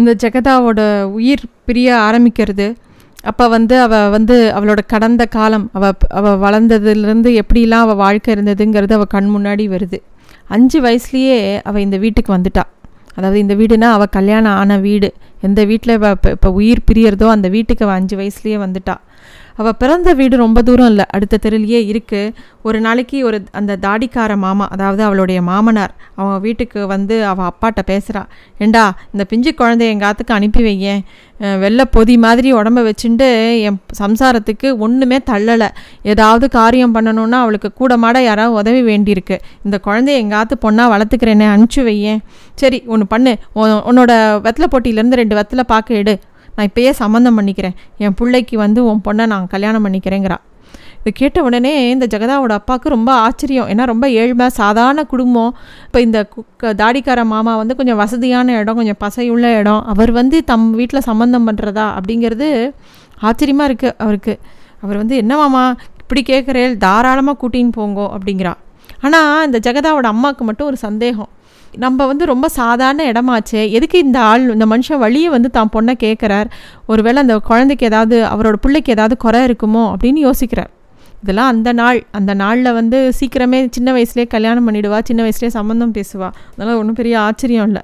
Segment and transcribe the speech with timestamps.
[0.00, 0.80] இந்த ஜெகதாவோட
[1.18, 2.66] உயிர் பிரிய ஆரம்பிக்கிறது.
[3.30, 9.12] அப்போ வந்து அவள் வந்து அவளோட கடந்த காலம் அவள் அவள் வளர்ந்ததுலேருந்து எப்படிலாம் அவள் வாழ்க்கை இருந்ததுங்கிறது அவள்
[9.16, 9.98] கண் முன்னாடி வருது.
[10.54, 11.36] அஞ்சு வயசுலேயே
[11.68, 12.64] அவள் இந்த வீட்டுக்கு வந்துட்டா.
[13.16, 15.08] அதாவது இந்த வீடுனா அவள் கல்யாணம் ஆன வீடு.
[15.48, 18.96] எந்த வீட்டில் இப்போ இப்போ உயிர் பிரியறதோ அந்த வீட்டுக்கு அவள் அஞ்சு வயசுலேயே வந்துட்டா.
[19.56, 21.04] அவள் பிறந்த வீடு ரொம்ப தூரம் இல்லை.
[21.10, 22.32] அடுத்த தெருலையே இருக்குது
[22.62, 28.24] ஒரு நாளைக்கு ஒரு அந்த தாடிக்கார மாமா அதாவது அவளுடைய மாமனார் அவன் வீட்டுக்கு வந்து அவள் அப்பாட்ட பேசுகிறா
[28.58, 31.00] ஏண்டா இந்த பிஞ்சு குழந்தைய எங்காத்துக்கு அனுப்பி வையேன்?
[31.38, 35.68] வெள்ளை பொதி மாதிரி உடம்ப வச்சுட்டு என் சம்சாரத்துக்கு ஒன்றுமே தள்ளலை.
[36.02, 39.38] ஏதாவது காரியம் பண்ணணுன்னா அவளுக்கு கூட மாட யாராவது உதவி வேண்டியிருக்கு.
[39.64, 42.18] இந்த குழந்தைய எங்காத்து பொண்ணாக வளர்த்துக்கிறேனே அனுப்பிச்சி வையேன்.
[42.54, 43.36] சரி ஒன்று பண்ணு.
[43.54, 44.12] உன்- உன்னோட
[44.44, 46.18] வெத்தலை போட்டியிலேருந்து ரெண்டு வெத்தலை பார்க்க எடு.
[46.54, 47.76] நான் இப்பயே சம்மந்தம் பண்ணிக்கிறேன்.
[48.04, 50.38] என் பிள்ளைக்கு வந்து உன் பொண்ணை நான் கல்யாணம் பண்ணிக்கிறேங்கிறா.
[51.00, 53.68] இது கேட்ட உடனே இந்த ஜெகதாவோட அப்பாவுக்கு ரொம்ப ஆச்சரியம்.
[53.72, 55.52] ஏன்னா ரொம்ப ஏழ்மை சாதாரண குடும்பம்.
[55.86, 59.82] இப்போ இந்த குக்க தாடிக்கார மாமா வந்து கொஞ்சம் வசதியான இடம் கொஞ்சம் பசையுள்ள இடம்.
[59.92, 62.48] அவர் வந்து தம் வீட்டில் சம்மந்தம் பண்ணுறதா அப்படிங்கிறது
[63.28, 64.36] ஆச்சரியமாக இருக்குது அவருக்கு.
[64.84, 65.64] அவர் வந்து என்ன மாமா
[66.02, 68.54] இப்படி கேட்குறேன் தாராளமாக கூட்டின்னு போங்கோ அப்படிங்கிறா.
[69.06, 71.30] ஆனால் இந்த ஜெகதாவோட அம்மாவுக்கு மட்டும் ஒரு சந்தேகம்.
[71.76, 73.70] நம்ம வந்து ரொம்ப சாதாரண இடமாச்சே.
[73.70, 76.46] எதுக்கு இந்த ஆள் இந்த மனுஷன் வழியை வந்து தான் பொண்ணை கேட்குறார்
[76.86, 79.94] ஒருவேளை அந்த குழந்தைக்கு ஏதாவது அவரோட பிள்ளைக்கு ஏதாவது குறை இருக்குமோ?
[79.94, 80.70] அப்படின்னு யோசிக்கிறார்.
[81.22, 82.04] இதெல்லாம் அந்த நாள்.
[82.10, 86.30] அந்த நாளில் வந்து சீக்கிரமே சின்ன வயசுலேயே கல்யாணம் பண்ணிவிடுவா சின்ன வயசுலேயே சம்மந்தம் பேசுவா.
[86.52, 87.82] அதெல்லாம் ஒன்றும் பெரிய ஆச்சரியம் இல்லை.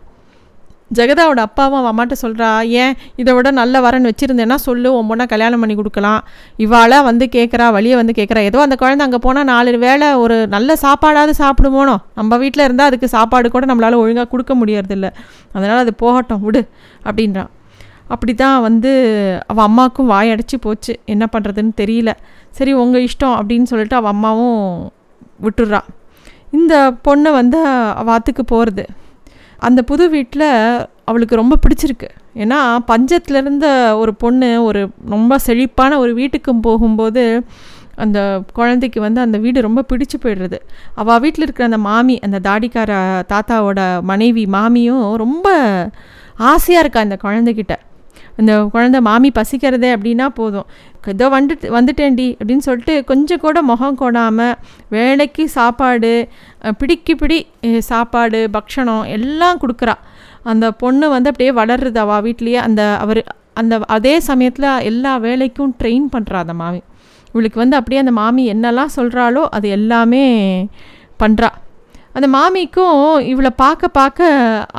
[0.97, 2.49] ஜெகதாவோட அப்பாவும் அவன் அம்மாட்ட சொல்கிறா
[2.83, 6.21] ஏன் இதை விட நல்ல வரன் வச்சுருந்தேன்னா சொல்லு உன் பொண்ணை கல்யாணம் பண்ணி கொடுக்கலாம்.
[6.59, 10.77] இவாளாக வந்து கேட்குறா வழியை வந்து கேட்குறா ஏதோ அந்த குழந்தை அங்கே போனால் நாலு வேளை ஒரு நல்ல
[10.83, 11.97] சாப்பாடாவது சாப்பிடுமோனோ?
[12.15, 15.11] நம்ம வீட்டில் இருந்தால் அதுக்கு சாப்பாடு கூட நம்மளால் ஒழுங்காக கொடுக்க முடியறதில்ல.
[15.53, 16.69] அதனால் அது போகட்டும் விடு
[17.05, 17.51] அப்படின்றான்
[18.09, 18.91] அப்படி தான் வந்து
[19.47, 21.01] அவள் அம்மாவுக்கும் வாயடைச்சி போச்சு.
[21.05, 22.11] என்ன பண்ணுறதுன்னு தெரியல.
[22.51, 24.93] சரி உங்கள் இஷ்டம் அப்படின்னு சொல்லிட்டு அவள் அம்மாவும்
[25.43, 25.81] விட்டுடுறா
[26.51, 27.59] இந்த பொண்ணு வந்து
[27.95, 28.87] அவள் போகிறது
[29.59, 30.49] அந்த புது வீட்டில்
[31.05, 32.09] அவளுக்கு ரொம்ப பிடிச்சிருக்கு.
[32.35, 37.43] ஏன்னா பஞ்சத்தில் இருந்த ஒரு பொண்ணு ஒரு ரொம்ப செழிப்பான ஒரு வீட்டுக்கும் போகும்போது
[37.97, 40.59] அந்த குழந்தைக்கு வந்து அந்த வீடு ரொம்ப பிடிச்சு போயிடுறது.
[40.95, 42.93] அவள் வீட்டில் இருக்கிற அந்த மாமி அந்த தாடிக்கார
[43.33, 45.49] தாத்தாவோட மனைவி மாமியும் ரொம்ப
[46.37, 47.77] ஆசையாக இருக்கா இந்த குழந்தைகிட்ட.
[48.41, 50.69] இந்த குழந்தை மாமி பசிக்கிறதே அப்படின்னா போதும்.
[51.13, 54.55] ஏதோ வந்துட்டு வந்துட்டேன்டி அப்படின்னு சொல்லிட்டு கொஞ்சம் கூட முகம் கொடாமல்
[54.95, 56.13] வேலைக்கு சாப்பாடு
[56.81, 57.39] பிடிக்கு பிடி
[57.91, 59.95] சாப்பாடு பக்ஷணம் எல்லாம் கொடுக்குறா.
[60.53, 62.61] அந்த பொண்ணு வந்து அப்படியே வளர்றது அவள் வீட்லேயே.
[62.69, 63.23] அந்த அவர்
[63.61, 66.81] அந்த அதே சமயத்தில் எல்லா வேலைக்கும் ட்ரெயின் பண்ணுறா அந்த மாமி.
[67.33, 70.27] இவளுக்கு வந்து அப்படியே அந்த மாமி என்னெல்லாம் சொல்கிறாளோ அது எல்லாமே
[71.23, 71.51] பண்ணுறா
[72.17, 73.01] அந்த மாமிக்கும்
[73.33, 74.29] இவளை பார்க்க பார்க்க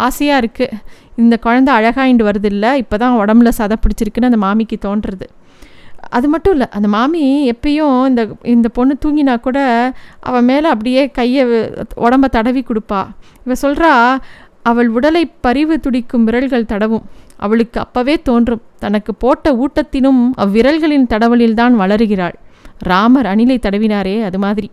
[0.07, 0.77] ஆசையாக இருக்குது
[1.21, 5.27] இந்த குழந்தை அழகாயிண்டு வருதில்ல இப்போ தான் உடம்புல சதை பிடிச்சிருக்குன்னு அந்த மாமிக்கு தோன்றுறது.
[6.17, 8.21] அது மட்டும் இல்லை அந்த மாமி எப்பயும் இந்த
[8.53, 9.59] இந்த பொண்ணு தூங்கினா கூட
[10.29, 11.43] அவள் மேலே அப்படியே கையை
[12.05, 13.01] உடம்ப தடவி கொடுப்பா.
[13.45, 13.91] இவ சொல்கிறா
[14.69, 17.05] அவள் உடலை பரிவு துடிக்கும் விரல்கள் தடவும்.
[17.45, 18.63] அவளுக்கு அப்பவே தோன்றும்.
[18.79, 22.37] தனக்கு போட்ட ஊட்டத்தினும் அவ்விரல்களின் தடவலில்தான் வளருகிறாள்.
[22.91, 24.69] ராமர் அணிலை தடவினாரே அது மாதிரி.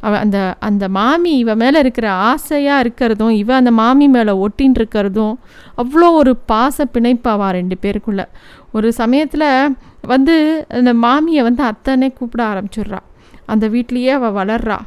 [0.00, 5.34] அவ அந்த அந்த மாமி இவ மேலே இருக்கிற ஆசையாக இருக்கிறதும் இவ அந்த மாமி மேலே ஒட்டின்னு இருக்கிறதும்
[5.82, 8.24] அவ்வளோ ஒரு பாச பிணைப்பாவா ரெண்டு பேருக்குள்ளே.
[8.72, 9.74] ஒரு சமயத்தில்
[10.12, 13.00] வந்து அந்த மாமியை வந்து அத்தனை கூப்பிட ஆரம்பிச்சிடுறா.
[13.46, 14.78] அந்த வீட்லேயே அவள் வளர்றா.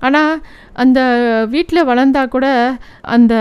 [0.00, 0.34] ஆனால்
[0.72, 1.00] அந்த
[1.50, 2.46] வீட்டில் வளர்ந்தா கூட
[3.14, 3.34] அந்த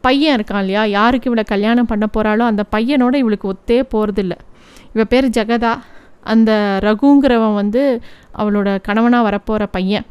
[0.00, 4.34] பையன் இருக்கான் இல்லையா யாருக்கு இவளை கல்யாணம் பண்ண போகிறாளோ அந்த பையனோட இவளுக்கு ஒத்தே போகிறதில்ல
[4.94, 5.72] இவள் பேர் ஜெகதா.
[6.22, 6.50] அந்த
[6.82, 7.82] ரகுங்கிறவன் வந்து
[8.38, 10.06] அவளோட கணவனாக வரப்போகிற பையன்.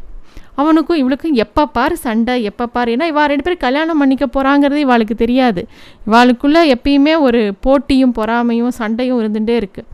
[0.62, 2.92] அவனுக்கும் இவளுக்கும் எப்போ பார் சண்டை எப்போ பார்?
[2.96, 5.62] ஏன்னா இவா ரெண்டு பேரும் கல்யாணம் பண்ணிக்க போகிறாங்கிறது இவாளுக்கு தெரியாது.
[6.08, 9.92] இவாளுக்குள்ளே எப்பயுமே ஒரு போட்டியும் பொறாமையும் சண்டையும் இருந்துகிட்டே இருக்குது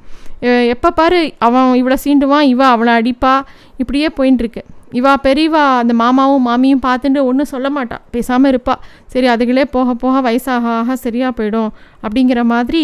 [0.73, 1.17] எப்போ பாரு
[1.47, 3.33] அவன் இவளை சீண்டுவான் இவா அவளை அடிப்பா
[3.81, 4.63] இப்படியே போயின்னு இருக்கு.
[4.99, 8.75] இவா பெரியவா அந்த மாமாவும் மாமியும் பார்த்துட்டு ஒன்றும் சொல்ல மாட்டாள் பேசாமல் இருப்பா.
[9.13, 11.69] சரி அதுகளே போக போக வயசாக ஆக சரியாக போயிடும்
[12.05, 12.83] அப்படிங்கிற மாதிரி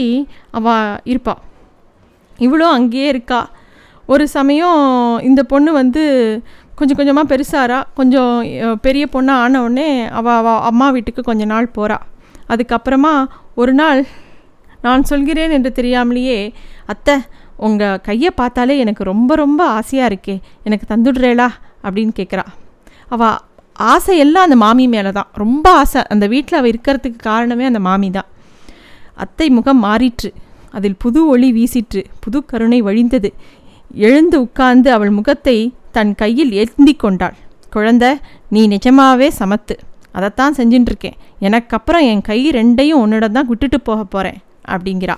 [0.59, 1.41] அவள் இருப்பாள்
[2.45, 3.41] இவளும் அங்கேயே இருக்கா.
[4.13, 4.81] ஒரு சமயம்
[5.29, 6.03] இந்த பொண்ணு வந்து
[6.77, 8.33] கொஞ்சம் கொஞ்சமாக பெருசாரா கொஞ்சம்
[8.81, 9.89] பெரிய பொண்ணாக ஆன உடனே
[10.19, 11.97] அவள் அவள் அம்மா வீட்டுக்கு கொஞ்ச நாள் போகிறா
[12.49, 13.13] அதுக்கப்புறமா
[13.55, 14.01] ஒரு நாள்
[14.81, 16.39] நான் சொல்கிறேன் என்று தெரியாமலேயே
[16.85, 17.15] அத்தை
[17.57, 21.47] உங்கள் கையை பார்த்தாலே எனக்கு ரொம்ப ரொம்ப ஆசையாக இருக்கே எனக்கு தந்துடுறேளா?
[21.83, 22.45] அப்படின்னு கேட்குறா
[23.07, 23.37] அவள்
[23.91, 25.29] ஆசை எல்லாம் அந்த மாமி மேலே தான்.
[25.33, 26.01] ரொம்ப ஆசை.
[26.09, 28.29] அந்த வீட்டில் அவள் இருக்கிறதுக்கு காரணமே அந்த மாமி தான்.
[29.15, 30.29] அத்தை முகம் மாறிற்று.
[30.71, 32.01] அதில் புது ஒளி வீசிற்று.
[32.19, 33.29] புது கருணை வழிந்தது.
[34.07, 35.57] எழுந்து உட்கார்ந்து அவள் முகத்தை
[35.91, 37.35] தன் கையில் ஏந்தி கொண்டாள்.
[37.69, 38.09] குழந்தை
[38.49, 39.75] நீ நிஜமாவே சமத்து.
[40.11, 45.15] அதைத்தான் செஞ்சுட்டுருக்கேன் எனக்கு அப்புறம் என் கை ரெண்டையும் உன்னிடம் தான் விட்டுட்டு போக போகிறேன் அப்படிங்கிறா.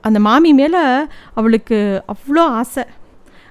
[0.00, 0.82] அந்த மாமி மேலே
[1.34, 2.84] அவளுக்கு அவ்வளோ ஆசை.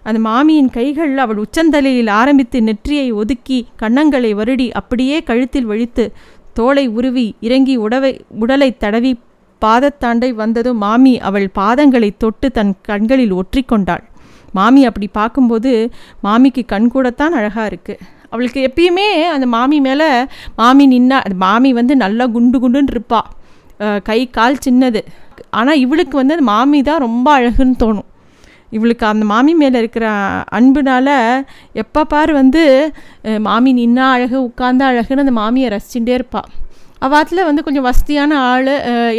[0.03, 6.13] அந்த மாமியின் கைகள் அவள் உச்சந்தலையில் ஆரம்பித்து நெற்றியை ஒதுக்கி கன்னங்களை வருடி அப்படியே கழுத்தில் வழித்து
[6.53, 9.19] தோலை உருவி இறங்கி உடவை உடலை தடவி
[9.61, 14.03] பாதத்தாண்டை வந்ததும் மாமி அவள் பாதங்களை தொட்டு தன் கண்களில் ஒற்றிக்கொண்டாள்
[14.57, 15.71] மாமி அப்படி பார்க்கும்போது
[16.25, 20.09] மாமிக்கு கண் கூடத்தான் அழகாக இருக்குது அவளுக்கு எப்பயுமே அந்த மாமி மேலே
[20.61, 23.21] மாமி நின்னா மாமி வந்து நல்லா குண்டு குண்டுன்னு இருப்பா.
[24.09, 25.01] கை கால் சின்னது.
[25.59, 28.09] ஆனால் இவளுக்கு வந்து அந்த மாமி தான் ரொம்ப அழகுன்னு தோணும்.
[28.77, 30.05] இவளுக்கு அந்த மாமி மேலே இருக்கிற
[30.57, 31.13] அன்புனால்
[31.81, 32.63] எப்போ பார் வந்து
[33.47, 36.49] மாமி நின்னா அழகு உட்காந்தா அழகுன்னு அந்த மாமியை ரசிச்சுட்டே இருப்பாள்
[37.05, 38.73] அவாத்தில் வந்து கொஞ்சம் வசதியான ஆள்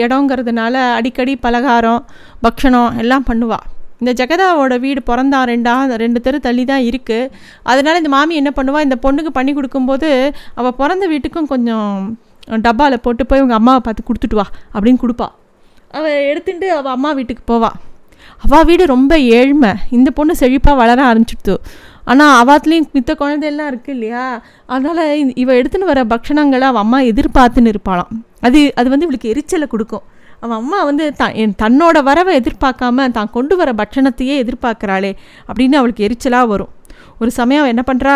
[0.04, 2.02] இடங்கிறதுனால அடிக்கடி பலகாரம்
[2.46, 3.66] பக்ஷணம் எல்லாம் பண்ணுவாள்
[4.00, 7.30] இந்த ஜெகதாவோட வீடு பிறந்தா ரெண்டா ரெண்டு தெரு தள்ளி தான் இருக்குது
[7.70, 10.10] அதனால் இந்த மாமி என்ன பண்ணுவாள் இந்த பொண்ணுக்கு பண்ணி கொடுக்கும்போது
[10.60, 11.90] அவள் பிறந்த வீட்டுக்கும் கொஞ்சம்
[12.66, 15.28] டப்பாவில் போட்டு போய் உங்கள் அம்மாவை பார்த்து கொடுத்துட்டு வா அப்படின்னு கொடுப்பா.
[15.98, 17.76] அவள் எடுத்துட்டு அவள் அம்மா வீட்டுக்கு போவாள்
[18.44, 19.72] அவள் வீடு ரொம்ப ஏழ்மை.
[19.96, 21.54] இந்த பொண்ணு செழிப்பாக வளர ஆரம்பிச்சிடுது.
[22.10, 24.24] ஆனால் அவாத்துலேயும் மித்த குழந்தையெல்லாம் இருக்குது இல்லையா?
[24.74, 25.02] அதனால்
[25.42, 28.12] இவ எடுத்துன்னு வர பக்ஷணங்களை அவள் அம்மா எதிர்பார்த்துன்னு இருப்பாளாம்.
[28.46, 30.04] அது அது வந்து இவளுக்கு எரிச்சலை கொடுக்கும்.
[30.40, 35.12] அவன் அம்மா வந்து த என் தன்னோட வரவை எதிர்பார்க்காம தான் கொண்டு வர பட்சணத்தையே எதிர்பார்க்குறாளே
[35.48, 36.72] அப்படின்னு அவளுக்கு எரிச்சலாக வரும்.
[37.22, 38.14] ஒரு சமயம் என்ன பண்ணுறா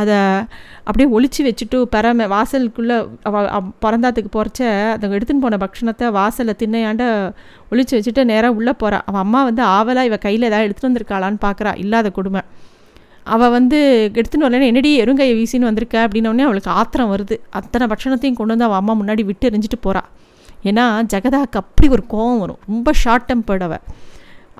[0.00, 0.16] அதை
[0.88, 2.96] அப்படியே ஒழிச்சு வச்சுட்டு பரம வாசலுக்குள்ளே
[3.28, 4.60] அவ பிறந்தாத்துக்கு போகிறச்ச
[4.94, 7.04] அதை எடுத்துன்னு போன பக்ஷணத்தை வாசலில் திண்ணையாண்ட
[7.72, 11.72] ஒழிச்சு வச்சுட்டு நேராக உள்ளே போகிறா அவன் அம்மா வந்து ஆவலாக இவள் கையில் ஏதாவது எடுத்துகிட்டு வந்திருக்காளான்னு பார்க்குறா
[11.84, 12.42] இல்லாத கொடுமை.
[13.26, 13.78] அவள் வந்து
[14.18, 15.96] எடுத்துன்னு வரலனே என்னடி எருங்கையை வீசின்னு வந்திருக்க?
[16.06, 17.36] அப்படின்னோடனே அவளுக்கு ஆத்திரம் வருது.
[17.58, 20.08] அத்தனை பட்சணத்தையும் கொண்டு வந்து அவள் அம்மா முன்னாடி விட்டு எரிஞ்சிட்டு போகிறாள்
[20.70, 22.60] ஏன்னா ஜெகதாக்கு அப்படி ஒரு கோவம் வரும்.
[22.70, 23.84] ரொம்ப ஷார்ட் டெம்பர்ட் அவள்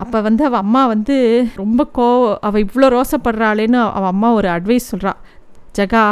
[0.02, 1.16] அப்போ வந்து அவள் அம்மா வந்து
[1.60, 2.06] ரொம்ப கோ
[2.46, 5.20] அவள் இவ்வளோ ரோசப்படுறாளேன்னு அவள் அம்மா ஒரு அட்வைஸ் சொல்கிறாள்
[5.78, 6.02] ஜகா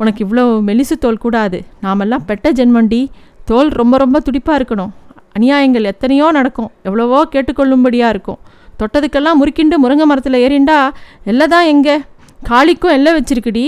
[0.00, 1.58] உனக்கு இவ்வளோ மெலிசு தோல் கூடாது.
[1.80, 3.00] நாமெல்லாம் பெட்ட ஜென்மண்டி.
[3.50, 4.92] தோல் ரொம்ப ரொம்ப துடிப்பாக இருக்கணும்.
[5.36, 6.70] அநியாயங்கள் எத்தனையோ நடக்கும்.
[6.82, 8.38] எவ்வளவோ கேட்டுக்கொள்ளும்படியாக இருக்கும்.
[8.80, 10.78] தொட்டதுக்கெல்லாம் முறுக்கிண்டு முருங்கை மரத்தில் ஏறிண்டா.
[11.24, 11.96] எல்லாம் தான் எங்கே?
[12.50, 13.64] காளிக்கும் எல்லாம் வச்சிருக்குடி.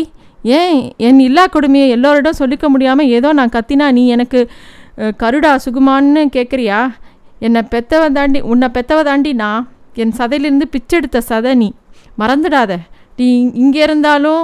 [0.59, 0.79] ஏன்?
[1.07, 4.41] என் இல்லா கொடுமையை எல்லோரிடம் சொல்லிக்க முடியாமல் ஏதோ நான் கத்தினா நீ எனக்கு
[5.23, 6.79] கருடா சுகுமான்னு கேட்குறியா
[7.47, 9.67] என்னை பெத்தவ தாண்டி உன்னை பெத்தவ தாண்டி நான்
[10.03, 11.69] என் சதையிலிருந்து பிச்செடுத்த சதை நீ.
[12.21, 12.73] மறந்துடாத.
[13.19, 13.27] நீ
[13.63, 14.43] இங்கே இருந்தாலும்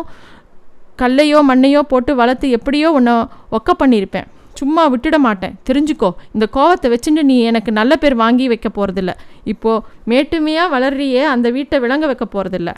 [1.00, 3.14] கல்லையோ மண்ணையோ போட்டு வளர்த்து எப்படியோ உன்னை
[3.56, 4.28] ஒக்க பண்ணியிருப்பேன்.
[4.60, 5.54] சும்மா விட்டுட மாட்டேன்.
[5.69, 9.12] தெரிஞ்சுக்கோ இந்த கோவத்தை வச்சுட்டு நீ எனக்கு நல்ல பேர் வாங்கி வைக்க போகிறதில்ல
[9.52, 12.72] இப்போது மேட்டுமையாக வளர்றியே அந்த வீட்டை விளங்க வைக்க போகிறதில்ல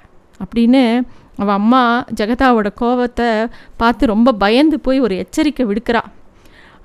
[0.45, 0.83] அப்படின்னு
[1.43, 1.83] அவள் அம்மா
[2.21, 3.29] ஜெகதாவோட கோவத்தை
[3.77, 6.03] பார்த்து ரொம்ப பயந்து போய் ஒரு எச்சரிக்கை விடுக்கிறா.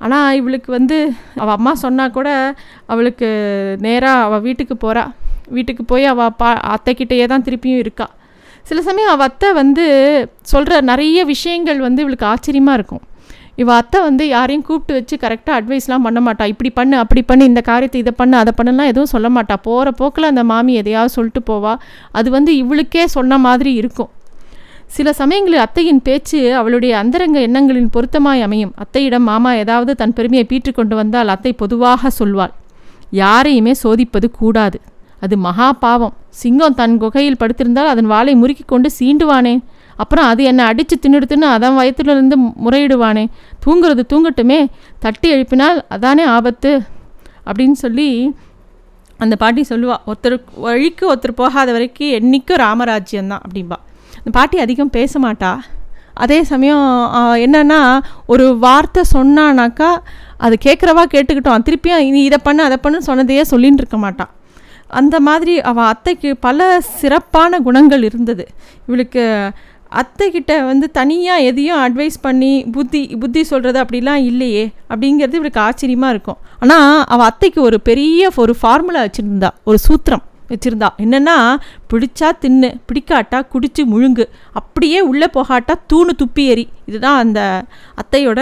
[0.05, 0.97] ஆனால் இவளுக்கு வந்து
[1.41, 2.29] அவள் அம்மா சொன்னால் கூட
[2.93, 3.29] அவளுக்கு
[3.85, 5.03] நேராக அவள் வீட்டுக்கு போகிறா
[5.57, 8.07] வீட்டுக்கு போய் அவள் பா அத்தைக்கிட்டேயே தான் திருப்பியும் இருக்கா.
[8.69, 9.85] சில சமயம் அவள் அத்தை வந்து
[10.51, 13.03] சொல்கிற நிறைய விஷயங்கள் வந்து இவளுக்கு ஆச்சரியமாக இருக்கும்.
[13.61, 16.45] இவள் அத்தை வந்து யாரையும் கூப்பிட்டு வச்சு கரெக்டாக அட்வைஸ்லாம் பண்ண மாட்டா.
[16.53, 19.55] இப்படி பண்ணு அப்படி பண்ணு இந்த காரியத்தை இதை பண்ணு அதை பண்ணலாம் எதுவும் சொல்ல மாட்டா.
[19.67, 21.73] போகிற போக்கில் அந்த மாமி எதையாவது சொல்லிட்டு போவா.
[22.19, 24.11] அது வந்து இவளுக்கே சொன்ன மாதிரி இருக்கும்.
[24.89, 28.73] சில சமயங்களில் அத்தையின் பேச்சு அவளுடைய அந்தரங்க எண்ணங்களின் பொருத்தமாய் அமையும்.
[28.83, 32.53] அத்தையிடம் மாமா ஏதாவது தன் பெருமையை பீற்று கொண்டு வந்தால் அத்தை பொதுவாக சொல்வாள்.
[33.11, 34.81] யாரையுமே சோதிப்பது கூடாது.
[35.19, 36.13] அது மகா பாவம்.
[36.29, 39.63] சிங்கம் தன் குகையில் படுத்திருந்தால் அதன் வாளை முறுக்கி கொண்டு சீண்டுவானே.
[39.95, 42.35] அப்புறம் அது என்னை அடித்து தின்னுடுத்துன்னு அதன் வயத்திலிருந்து
[42.65, 43.25] முறையிடுவானே.
[43.65, 44.67] தூங்குறது தூங்கட்டுமே.
[44.99, 46.81] தட்டி எழுப்பினால் அதானே ஆபத்து.
[47.45, 48.35] அப்படின்னு சொல்லி
[49.17, 53.79] அந்த பாட்டி சொல்லுவாள் ஒருத்தர் வழிக்கு ஒருத்தர் போகாத வரைக்கும் என்றைக்கும் ராமராஜ்யம்தான் அப்படிம்பா.
[54.19, 55.51] இந்த பாட்டி அதிகம் பேச மாட்டா
[56.23, 56.87] அதே சமயம்
[57.45, 57.81] என்னென்னா
[58.33, 59.91] ஒரு வார்த்தை சொன்னானாக்கா
[60.45, 61.63] அது கேட்குறவா கேட்டுக்கிட்டோம்.
[61.67, 64.31] திருப்பியும் நீ இதை பண்ணு அதை பண்ணு சொன்னதையே சொல்லின்னு இருக்க மாட்டான்
[64.99, 66.67] அந்த மாதிரி அவள் அத்தைக்கு பல
[66.99, 68.45] சிறப்பான குணங்கள் இருந்தது.
[68.87, 69.23] இவளுக்கு
[70.01, 76.39] அத்தைக்கிட்ட வந்து தனியாக எதையும் அட்வைஸ் பண்ணி புத்தி புத்தி சொல்கிறது அப்படிலாம் இல்லையே அப்படிங்கிறது இவளுக்கு ஆச்சரியமாக இருக்கும்.
[76.63, 80.23] ஆனால் அவள் அத்தைக்கு ஒரு பெரிய ஒரு ஃபார்முலா வச்சுருந்தா ஒரு சூத்திரம்.
[80.51, 80.89] வச்சுருந்தா.
[81.03, 81.37] என்னென்னா
[81.91, 84.25] பிடிச்சா தின்னு பிடிக்காட்டா குடிச்சு முழுங்கு.
[84.59, 86.65] அப்படியே உள்ளே போகாட்டா தூணு துப்பி எறி.
[86.89, 87.39] இதுதான் அந்த
[88.01, 88.41] அத்தையோட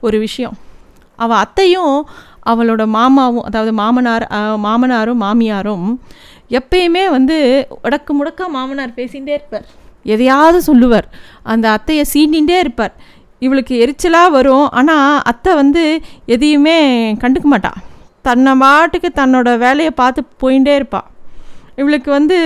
[0.00, 0.56] ஒரு விஷயம்.
[1.18, 1.96] அவள் அத்தையும்
[2.50, 4.24] அவளோட மாமாவும் அதாவது மாமனார்
[4.64, 5.86] மாமனாரும் மாமியாரும்
[6.58, 7.36] எப்பயுமே வந்து
[7.86, 9.66] உடக்கு முடக்கா மாமனார் பேசிகிட்டே இருப்பார்.
[10.14, 11.08] எதையாவது சொல்லுவார்.
[11.52, 12.94] அந்த அத்தையை சீண்டிகிட்டே இருப்பார்.
[13.46, 14.66] இவளுக்கு எரிச்சலாக வரும்.
[14.78, 15.82] ஆனால் அத்தை வந்து
[16.34, 16.78] எதையுமே
[17.22, 17.80] கண்டுக்க மாட்டாள்
[18.28, 21.06] தன்னை பாட்டுக்கு தன்னோட வேலையை பார்த்து போயிட்டே இருப்பாள்
[21.80, 22.38] இவளுக்கு வந்து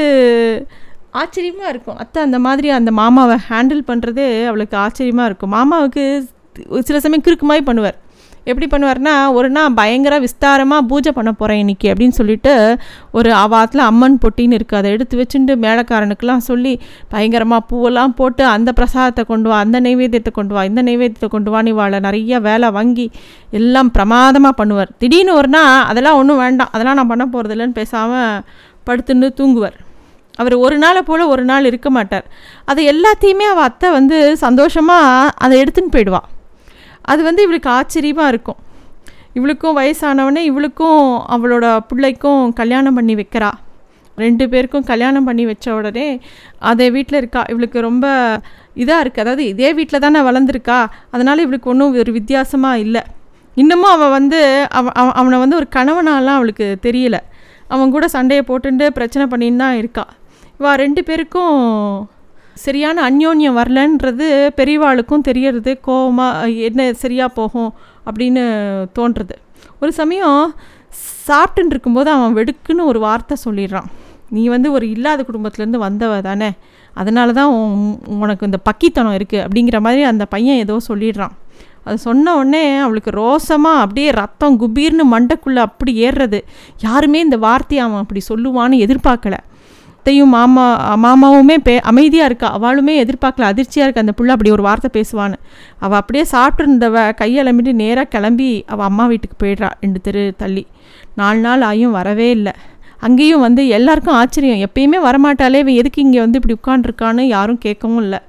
[1.23, 1.99] ஆச்சரியமாக இருக்கும்.
[2.03, 5.55] அத்தை அந்த மாதிரி அந்த மாமாவை ஹேண்டில் பண்ணுறதே அவளுக்கு ஆச்சரியமாக இருக்கும்.
[5.59, 6.05] மாமாவுக்கு
[6.89, 7.99] சில சமயம் கிறுக்கு மாதிரி பண்ணுவார்.
[8.49, 12.53] எப்படி பண்ணுவார்னா ஒரு நாள் பயங்கர விஸ்தாரமாக பூஜை பண்ண போகிறேன் இன்றைக்கி அப்படின்னு சொல்லிட்டு
[13.19, 16.73] ஒரு அவாத்தில் அம்மன் பொட்டின்னு இருக்குது அதை எடுத்து வச்சுட்டு மேலக்காரனுக்கெலாம் சொல்லி
[17.15, 21.61] பயங்கரமாக பூவெல்லாம் போட்டு அந்த பிரசாதத்தை கொண்டு வா அந்த நைவேத்தியத்தை கொண்டு வா இந்த நைவேத்தியத்தை கொண்டு வா
[21.69, 23.07] நீ வாழை நிறைய வேலை வாங்கி
[23.61, 24.91] எல்லாம் பிரமாதமாக பண்ணுவார்.
[25.03, 28.43] திடீர்னு ஒரு நாள் அதெல்லாம் ஒன்றும் வேண்டாம் அதெல்லாம் நான் பண்ண போகிறதில்லன்னு பேசாமல்
[28.89, 29.79] படுத்துன்னு தூங்குவார்.
[30.39, 32.27] அவர் ஒரு நாளை போல் ஒரு நாள் இருக்க மாட்டார்.
[32.71, 36.29] அதை எல்லாத்தையுமே அவள் அத்தை வந்து சந்தோஷமாக அதை எடுத்துன்னு போயிடுவாள்
[37.13, 38.61] அது வந்து இவளுக்கு ஆச்சரியமாக இருக்கும்.
[39.39, 41.03] இவளுக்கும் வயசானவனே இவளுக்கும்
[41.35, 43.51] அவளோட பிள்ளைக்கும் கல்யாணம் பண்ணி வைக்கிறா.
[44.23, 46.09] ரெண்டு பேருக்கும் கல்யாணம் பண்ணி வச்ச உடனே
[46.71, 47.43] அதே வீட்டில் இருக்கா.
[47.53, 48.07] இவளுக்கு ரொம்ப
[48.83, 50.79] இதாக இருக்குது அதாவது இதே வீட்டில் தானே வளர்ந்துருக்கா.
[51.15, 53.03] அதனால் இவளுக்கு ஒன்றும் ஒரு வித்தியாசமாக இல்லை.
[53.63, 54.41] இன்னமும் அவள் வந்து
[54.79, 57.17] அவ அவனை வந்து ஒரு கணவனாலாம் அவளுக்கு தெரியல.
[57.75, 60.05] அவன் கூட சண்டையை போட்டுட்டு பிரச்சனை பண்ணின்னு தான் இருக்கா.
[60.59, 61.57] இவா ரெண்டு பேருக்கும்
[62.65, 64.27] சரியான அந்யோன்யம் வரலன்றது
[64.59, 67.71] பெரியவாளுக்கும் தெரியறது கோவமாக என்ன சரியாக போகும்?
[68.09, 68.43] அப்படின்னு
[68.99, 69.37] தோன்றுறது
[69.83, 70.41] ஒரு சமயம்
[71.29, 73.89] சாப்பிட்டுன்னு இருக்கும்போது அவன் வெடுக்குன்னு ஒரு வார்த்தை சொல்லிடுறான்.
[74.35, 76.51] நீ வந்து ஒரு இல்லாத குடும்பத்துலேருந்து வந்தவ தானே
[77.01, 77.53] அதனால தான்
[78.25, 81.35] உனக்கு இந்த பக்கித்தனம் இருக்குது அப்படிங்கிற மாதிரி அந்த பையன் ஏதோ சொல்லிடுறான்.
[81.87, 86.41] அது சொன்ன உடனே அவளுக்கு ரோசமாக அப்படியே ரத்தம் குபீர்னு மண்டைக்குள்ளே அப்படி ஏறுறது.
[86.87, 89.41] யாருமே இந்த வார்த்தையை அவன் அப்படி சொல்லுவான்னு எதிர்பார்க்கலை.
[90.01, 90.65] அத்தையும் மாமா
[91.03, 92.49] மாமாவுமே பே அமைதியாக இருக்கா?
[92.59, 94.03] அவளுமே எதிர்பார்க்கல அதிர்ச்சியாக இருக்கா?
[94.05, 95.37] அந்த புள்ள அப்படி ஒரு வார்த்தை பேசுவான்னு.
[95.85, 100.67] அவள் அப்படியே சாப்பிட்ருந்தவ கையெலம்பிட்டு நேராக கிளம்பி அவள் அம்மா வீட்டுக்கு போயிடுறா ரெண்டு தெரு தள்ளி.
[101.15, 102.53] நாலு நாள் ஆயும் வரவே இல்லை.
[103.07, 104.63] அங்கேயும் வந்து எல்லாருக்கும் ஆச்சரியம்.
[104.69, 108.21] எப்பயுமே வரமாட்டாலே இவன் எதுக்கு இங்கே வந்து இப்படி உட்காண்ட்ருக்கான்னு யாரும் கேட்கவும் இல்லை.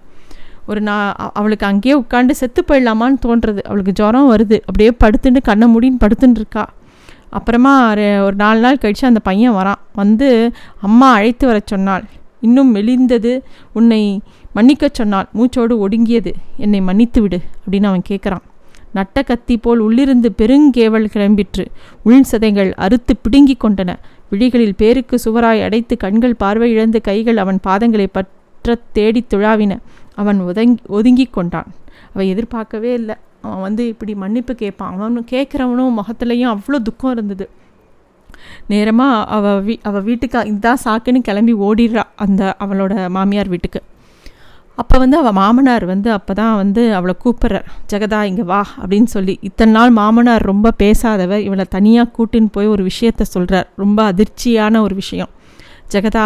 [0.68, 1.08] ஒரு நான்
[1.40, 3.64] அவளுக்கு அங்கேயே உட்காந்து செத்து போயிடலாமான்னு தோன்றுறது.
[3.70, 4.60] அவளுக்கு ஜுரம் வருது.
[4.70, 6.66] அப்படியே படுத்துட்டு கண்ணை முடின்னு படுத்துட்டு இருக்கா.
[7.38, 7.74] அப்புறமா
[8.26, 9.82] ஒரு நாலு நாள் கழித்து அந்த பையன் வரான்.
[10.00, 10.30] வந்து
[10.88, 12.06] அம்மா அழைத்து வர சொன்னாள்.
[12.48, 13.34] இன்னும் மெலிந்தது.
[13.74, 14.02] உன்னை
[14.54, 16.32] மன்னிக்க சொன்னால் மூச்சோடு ஒடுங்கியது.
[16.58, 18.46] என்னை மன்னித்து விடு அப்படின்னு அவன் கேட்குறான்
[18.98, 21.66] நட்ட கத்தி போல் உள்ளிருந்து பெருங்கேவல் கிளம்பிற்று.
[22.08, 23.92] உள் சதைகள் அறுத்து பிடுங்கி கொண்டன.
[24.32, 29.78] விழிகளில் பேருக்கு சுவராய் அடைத்து கண்கள் பார்வை இழந்து கைகள் அவன் பாதங்களை பற்ற தேடி துழாவின.
[30.22, 31.70] அவன் ஒதங்கி ஒதுங்கி கொண்டான்.
[32.14, 33.16] அவை எதிர்பார்க்கவே இல்லை.
[33.44, 34.92] அவன் வந்து இப்படி மன்னிப்பு கேட்பான்.
[34.96, 37.46] அவனும் கேட்குறவனும் முகத்துலேயும் அவ்வளோ துக்கம் இருந்தது.
[38.72, 43.82] நேரமாக அவள் வீ அவள் வீட்டுக்கு இதான் சாக்குன்னு கிளம்பி ஓடிடுறா அந்த அவளோட மாமியார் வீட்டுக்கு.
[44.78, 47.68] அப்போ வந்து அவள் மாமனார் வந்து அப்போ தான் வந்து அவளை கூப்பிட்றார்.
[47.92, 49.34] ஜெகதா இங்கே வா அப்படின்னு சொல்லி.
[49.50, 54.96] இத்தனை நாள் மாமனார் ரொம்ப பேசாதவர் இவளை தனியாக கூட்டின்னு போய் ஒரு விஷயத்த சொல்கிறார் ரொம்ப அதிர்ச்சியான ஒரு
[55.02, 55.32] விஷயம்.
[55.94, 56.26] ஜெகதா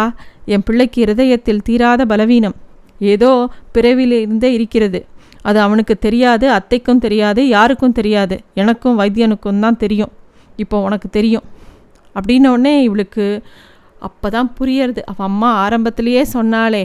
[0.54, 2.56] என் பிள்ளைக்கு இருதயத்தில் தீராத பலவீனம்.
[3.00, 3.30] ஏதோ
[3.74, 5.00] பிறவிலிருந்தே இருக்கிறது.
[5.48, 8.36] அது அவனுக்கு தெரியாது அத்தைக்கும் தெரியாது யாருக்கும் தெரியாது.
[8.62, 10.12] எனக்கும் வைத்தியனுக்கும் தான் தெரியும்.
[10.64, 11.46] இப்போ உனக்கு தெரியும்.
[12.16, 13.24] அப்படின்னோடனே இவளுக்கு
[14.06, 15.00] அப்போ தான் புரியறது.
[15.10, 16.82] அவள் அம்மா ஆரம்பத்திலேயே சொன்னாலே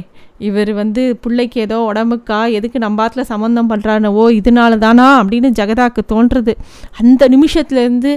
[0.48, 6.54] இவர் வந்து பிள்ளைக்கு ஏதோ உடம்புக்கா எதுக்கு நம்பாத்தில் சம்மந்தம் பண்ணுறான்னு ஓ இதனால தானா அப்படின்னு ஜெகதாக்கு தோன்றுறது.
[7.02, 8.14] அந்த நிமிஷத்துலேருந்து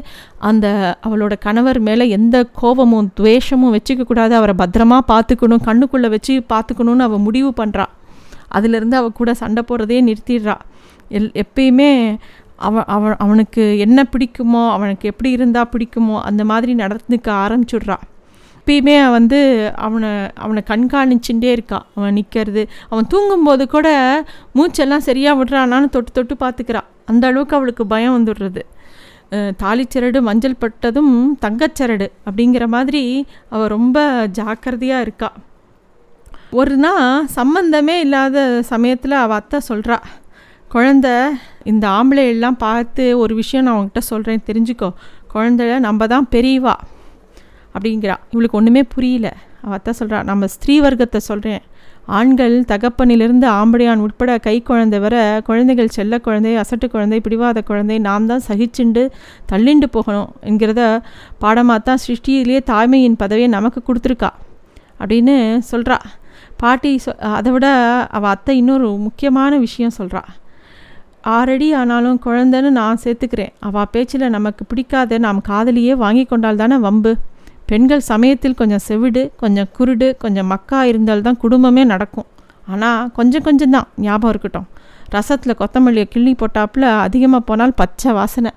[0.51, 0.67] அந்த
[1.07, 4.35] அவளோட கணவர் மேலே எந்த கோபமும் துவேஷமும் வச்சுக்கக்கூடாது.
[4.41, 7.87] அவரை பத்திரமா பார்த்துக்கணும் கண்ணுக்குள்ளே வச்சு பார்த்துக்கணுன்னு அவள் முடிவு பண்ணுறா
[8.57, 10.57] அதுலேருந்து அவள் கூட சண்டை போடுறதே நிறுத்திடுறா.
[11.19, 11.91] எல் எப்பயுமே
[12.67, 17.97] அவன் அவன் அவனுக்கு என்ன பிடிக்குமோ அவனுக்கு எப்படி இருந்தால் பிடிக்குமோ அந்த மாதிரி நடந்துக்க ஆரம்பிச்சுட்றா.
[18.59, 19.39] எப்பயுமே வந்து
[19.87, 20.11] அவனை
[20.45, 23.89] அவனை கண்காணிச்சுட்டே இருக்கான் அவன் நிற்கிறது அவன் தூங்கும்போது கூட
[24.59, 28.63] மூச்செல்லாம் சரியாக விடுறானான்னு தொட்டு தொட்டு பார்த்துக்கிறான் அந்த அளவுக்கு அவளுக்கு பயம் வந்துடுறது.
[29.63, 33.03] தாலிச்சரடு மஞ்சள் பட்டதும் தங்கச்சரடு அப்படிங்கிற மாதிரி
[33.55, 33.99] அவள் ரொம்ப
[34.39, 35.37] ஜாக்கிரதையாக இருக்காள்
[36.61, 38.39] ஒரு நாள் சம்மந்தமே இல்லாத
[38.71, 39.97] சமயத்தில் அவள் அத்தை சொல்கிறா
[40.71, 41.09] குழந்த
[41.63, 44.89] இந்த ஆம்பளை எல்லாம் பார்த்து ஒரு விஷயம் நான் அவங்ககிட்ட சொல்கிறேன் தெரிஞ்சுக்கோ.
[45.33, 46.75] குழந்தைய நம்ம தான் பெரியவா.
[47.75, 48.17] அப்படிங்கிறா.
[48.31, 49.29] இவளுக்கு ஒன்றுமே புரியல.
[49.63, 51.63] அவள் அத்தை சொல்கிறா நம்ம ஸ்திரீ வர்க்கத்தை சொல்கிறேன்
[52.19, 58.27] ஆண்கள் தகப்பனிலிருந்து ஆம்படையான் உட்பட கை குழந்தை வர குழந்தைகள் செல்ல குழந்தை அசட்டு குழந்தை பிடிவாத குழந்தை நாம்
[58.27, 59.05] தான் சகிச்சுண்டு
[59.53, 60.83] தள்ளிண்டு போகணும் என்கிறத
[61.39, 64.31] பாடமாக தான் சிருஷ்டியிலேயே தாய்மையின் பதவியை நமக்கு கொடுத்துருக்கா
[65.01, 65.37] அப்படின்னு
[65.71, 65.99] சொல்கிறா
[66.65, 67.67] பாட்டி சொ அதை விட
[68.17, 70.23] அவள் அத்தை இன்னொரு முக்கியமான விஷயம் சொல்கிறா
[71.35, 73.53] ஆறடி ஆனாலும் குழந்தைன்னு நான் சேர்த்துக்கிறேன்.
[73.67, 77.13] அவள் பேச்சில் நமக்கு பிடிக்காத நாம் காதலியே வாங்கி கொண்டால் தானே வம்பு.
[77.71, 82.29] பெண்கள் சமயத்தில் கொஞ்சம் செவிடு கொஞ்சம் குருடு கொஞ்சம் மக்கா இருந்தால்தான் குடும்பமே நடக்கும்.
[82.73, 84.69] ஆனால் கொஞ்சம் கொஞ்சம் தான் ஞாபகம் இருக்கட்டும்.
[85.15, 88.53] ரசத்தில் கொத்தமல்லியை கிள்ளி போட்டாப்புல அதிகமாக போனால் பச்சை வாசனை.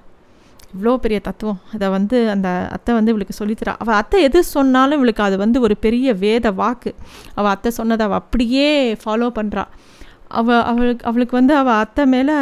[0.73, 1.59] இவ்வளோ பெரிய தத்துவம்.
[1.75, 3.73] அதை வந்து அந்த அத்தை வந்து இவளுக்கு சொல்லித்தரா.
[3.83, 6.91] அவள் அத்தை எது சொன்னாலும் இவளுக்கு அது வந்து ஒரு பெரிய வேத வாக்கு.
[7.35, 8.69] அவள் அத்தை சொன்னதை அவள் அப்படியே
[9.03, 9.65] ஃபாலோ பண்ணுறா
[10.39, 12.37] அவள் அவளுக்கு அவளுக்கு வந்து அவள் அத்தை மேலே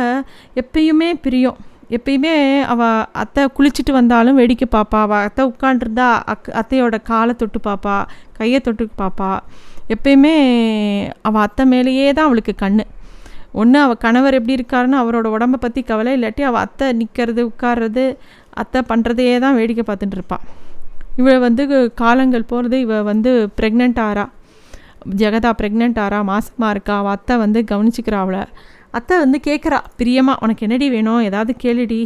[0.61, 1.59] எப்பயுமே பிரியம்.
[1.95, 2.33] எப்பயுமே
[2.73, 7.97] அவள் அத்தை குளிச்சுட்டு வந்தாலும் வேடிக்கை பார்ப்பா அவள் அத்தை உட்காண்டிருந்தா அக் அத்தையோட காலை தொட்டு பார்ப்பா
[8.37, 9.29] கையை தொட்டு பார்ப்பா
[9.93, 10.35] எப்பயுமே
[11.21, 12.79] அவள் அத்தை மேலேயே தான் அவளுக்கு கண்
[13.61, 18.05] ஒன்று அவள் கணவர் எப்படி இருக்காருன்னு அவரோட உடம்பை பற்றி கவலை இல்லாட்டி அவள் அத்தை நிற்கிறது உட்கார்றது
[18.61, 20.45] அத்தை பண்ணுறதையே தான் வேடிக்கை பார்த்துட்டு இருப்பாள்
[21.19, 21.63] இவள் வந்து
[22.01, 24.25] காலங்கள் போகிறது இவள் வந்து ப்ரெக்னென்ட் ஆறா.
[25.19, 28.41] ஜெகதா ப்ரெக்னென்ட் ஆறா மாசமாக இருக்கா அவள் அத்தை வந்து கவனிச்சிக்கிறா அவளை.
[28.97, 31.23] அத்தை வந்து கேட்குறா பிரியமாக உனக்கு என்னடி வேணும்?
[31.29, 31.99] ஏதாவது கேளுடி.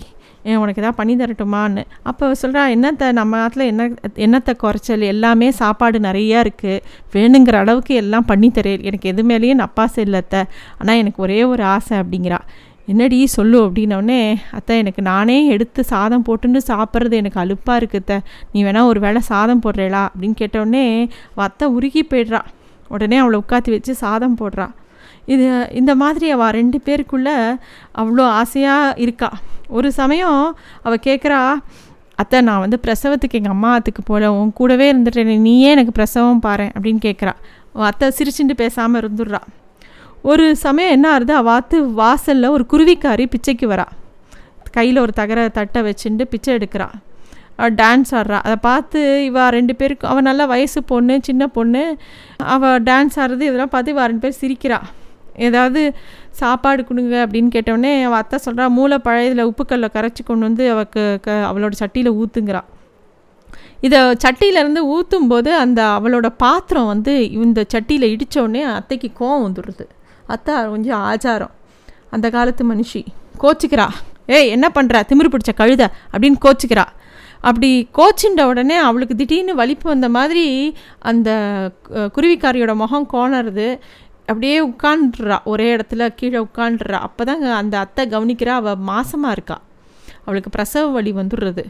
[0.62, 1.82] உனக்கு எதாவது பண்ணி தரட்டுமான்னு.
[2.10, 3.84] அப்போ சொல்கிறா என்னத்தை நம்ம நாட்டில் என்ன
[4.26, 5.04] என்னத்தை குறைச்சல்?
[5.14, 6.82] எல்லாமே சாப்பாடு நிறையா இருக்குது
[7.16, 8.86] வேணுங்கிற அளவுக்கு எல்லாம் பண்ணி தரேன்.
[8.90, 10.44] எனக்கு எது மேலேயும் நப்பாசை இல்லத்த
[10.80, 12.40] ஆனால் எனக்கு ஒரே ஒரு ஆசை அப்படிங்கிறா.
[12.94, 14.22] என்னடி சொல்லு அப்படின்னோடனே
[14.58, 18.14] அத்தை எனக்கு நானே எடுத்து சாதம் போட்டுன்னு சாப்பிட்றது எனக்கு அலுப்பாக இருக்குத்த
[18.54, 20.04] நீ வேணால் ஒரு வேளை சாதம் போடுறேளா?
[20.12, 20.86] அப்படின்னு கேட்டோடனே
[21.48, 22.42] அத்தை உருகி போய்ட்றா.
[22.96, 24.68] உடனே அவளை உட்காத்தி வச்சு சாதம் போடுறா.
[25.34, 25.46] இது
[25.80, 27.36] இந்த மாதிரி அவள் ரெண்டு பேருக்குள்ளே
[28.02, 29.30] அவ்வளோ ஆசையாக இருக்கா.
[29.78, 30.42] ஒரு சமயம்
[30.86, 31.42] அவள் கேட்குறா
[32.22, 36.66] அத்தை நான் வந்து பிரசவத்துக்கு எங்கள் அம்மா அத்துக்கு போல உன் கூடவே இருந்துட்டேன் நீயே எனக்கு பிரசவம் பாரு
[36.76, 37.34] அப்படின்னு கேட்குறா
[37.90, 39.42] அத்தை சிரிச்சுட்டு பேசாமல் இருந்துடுறா.
[40.32, 43.86] ஒரு சமயம் என்ன ஆகுது அவாத்து வாசலில் ஒரு குருவிக்காரி பிச்சைக்கு வரா.
[44.78, 46.88] கையில் ஒரு தகர தட்டை வச்சுட்டு பிச்சை எடுக்கிறா.
[47.60, 48.40] அவள் டான்ஸ் ஆடுறா.
[48.48, 51.84] அதை பார்த்து இவா ரெண்டு பேருக்கு அவள் நல்லா வயசு பொண்ணு சின்ன பொண்ணு
[52.56, 54.80] அவள் டான்ஸ் ஆடுறது இதெல்லாம் பார்த்து இவா ரெண்டு பேர் சிரிக்கிறா.
[55.36, 55.82] ஏதாவது
[56.40, 61.38] சாப்பாடு கொடுங்க அப்படின்னு கேட்டோடனே அவள் அத்தை சொல்கிறா மூளை பழையதில் உப்புக்கல்ல கரைச்சி கொண்டு வந்து அவளுக்கு க
[61.50, 62.62] அவளோட சட்டியில் ஊற்றுங்கிறா
[63.86, 69.86] இதை சட்டியிலேருந்து ஊற்றும் போது அந்த அவளோட பாத்திரம் வந்து இந்த சட்டியில் இடித்தோடனே அத்தைக்கு கோவம் வந்துடுது.
[70.34, 71.54] அத்தை கொஞ்சம் ஆச்சாரம்.
[72.16, 73.02] அந்த காலத்து மனுஷி
[73.44, 73.88] கோச்சிக்கிறா.
[74.36, 76.86] ஏய் என்ன பண்ணுற திமிரு பிடிச்ச கழுத அப்படின்னு கோச்சிக்கிறா.
[77.42, 80.46] அப்படி கோச்சின்ற உடனே அவளுக்கு திடீர்னு வலிப்பு வந்த மாதிரி
[81.10, 81.30] அந்த
[82.16, 83.68] குருவிக்காரியோட முகம் கோணறது.
[84.30, 89.58] அப்படியே உட்காண்டுறா ஒரே இடத்துல கீழே உட்காண்டுறா அப்போ தான் அந்த அத்தை கவனிக்கிறா அவள் மாசமாக இருக்கா.
[90.26, 91.64] அவளுக்கு பிரசவ வலி வந்துடுறது.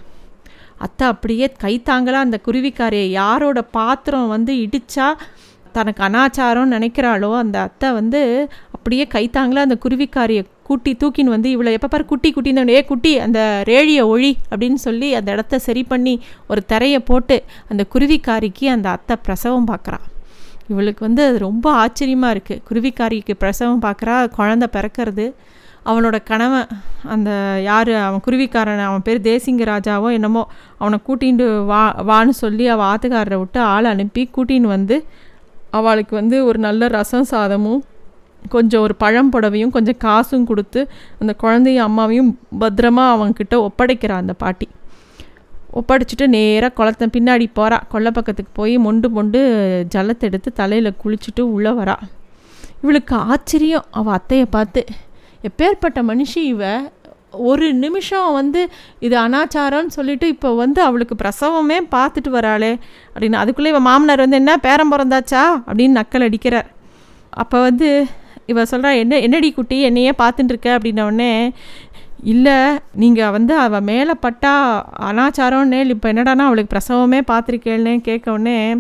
[0.78, 3.08] அத்தை அப்படியே கைத்தாங்களாக அந்த குருவிக்காரியை.
[3.22, 5.08] யாரோட பாத்திரம் வந்து இடித்தா
[5.72, 8.22] தனக்கு அனாச்சாரம் நினைக்கிறாளோ அந்த அத்தை வந்து
[8.76, 13.40] அப்படியே கைத்தாங்களா அந்த குருவிக்காரியை கூட்டி தூக்கின்னு வந்து இவ்வளோ எப்போ பாரு குட்டி குட்டின்னு ஏ குட்டி அந்த
[13.68, 16.14] ரேழியை ஒழி அப்படின்னு சொல்லி அந்த இடத்த சரி பண்ணி
[16.48, 17.38] ஒரு திரையை போட்டு
[17.70, 20.06] அந்த குருவிக்காரிக்கு அந்த அத்தை பிரசவம் பார்க்குறான்
[20.70, 25.26] இவளுக்கு வந்து அது ரொம்ப ஆச்சரியமாக இருக்குது குருவிக்காரிக்கு பிரசவம் பார்க்குறா குழந்த பிறக்கிறது.
[25.86, 26.72] அவனோட கணவன்
[27.04, 27.30] அந்த
[27.64, 30.44] யார் அவன் குருவிக்காரன் அவன் பேர் தேசிங்க ராஜாவோ என்னமோ
[30.78, 34.98] அவனை கூட்டிகிட்டு வா வான்னு சொல்லி அவள் ஆத்துக்காரரை விட்டு ஆளை அனுப்பி கூட்டின்னு வந்து
[35.70, 37.82] அவளுக்கு வந்து ஒரு நல்ல ரசம் சாதமும்
[38.50, 40.82] கொஞ்சம் ஒரு பழம் புடவையும் கொஞ்சம் காசும் கொடுத்து
[41.20, 44.68] அந்த குழந்தையும் அம்மாவையும் பத்திரமா அவங்கக்கிட்ட ஒப்படைக்கிறான் அந்த பாட்டி.
[45.74, 49.40] ஒப்படைச்சிட்டு நேராக குளத்த பின்னாடி போகிறா கொல்லை பக்கத்துக்கு போய் மொண்டு மொண்டு
[49.96, 51.96] ஜலத்தை எடுத்து தலையில் குளிச்சுட்டு உள்ளே வரா.
[52.82, 53.86] இவளுக்கு ஆச்சரியம்.
[53.92, 54.86] அவள் அத்தையை பார்த்து
[55.42, 56.92] எப்பேற்பட்ட மனுஷி இவ?
[57.32, 62.80] ஒரு நிமிஷம் வந்து இது அனாச்சாரம்னு சொல்லிட்டு இப்போ வந்து அவளுக்கு பிரசவமே பார்த்துட்டு வராளே.
[63.16, 65.44] அப்படின்னு அதுக்குள்ளே இவன் மாமனார் வந்து என்ன பேரம் பிறந்தாச்சா?
[65.68, 66.66] அப்படின்னு நக்கல் அடிக்கிறார்.
[67.30, 68.06] அப்போ வந்து
[68.46, 71.52] இவ சொல்கிறா என்ன என்னடி குட்டி என்னையே பார்த்துட்டுருக்க அப்படின்னோடனே
[72.24, 74.54] இல்லை நீங்கள் வந்து அவள் மேலே பட்டா
[75.00, 78.78] அனாச்சாரம்னே இப்போ என்னடானா அவளுக்கு பிரசவமே பார்த்துருக்கேன்னு கேட்கவுடனே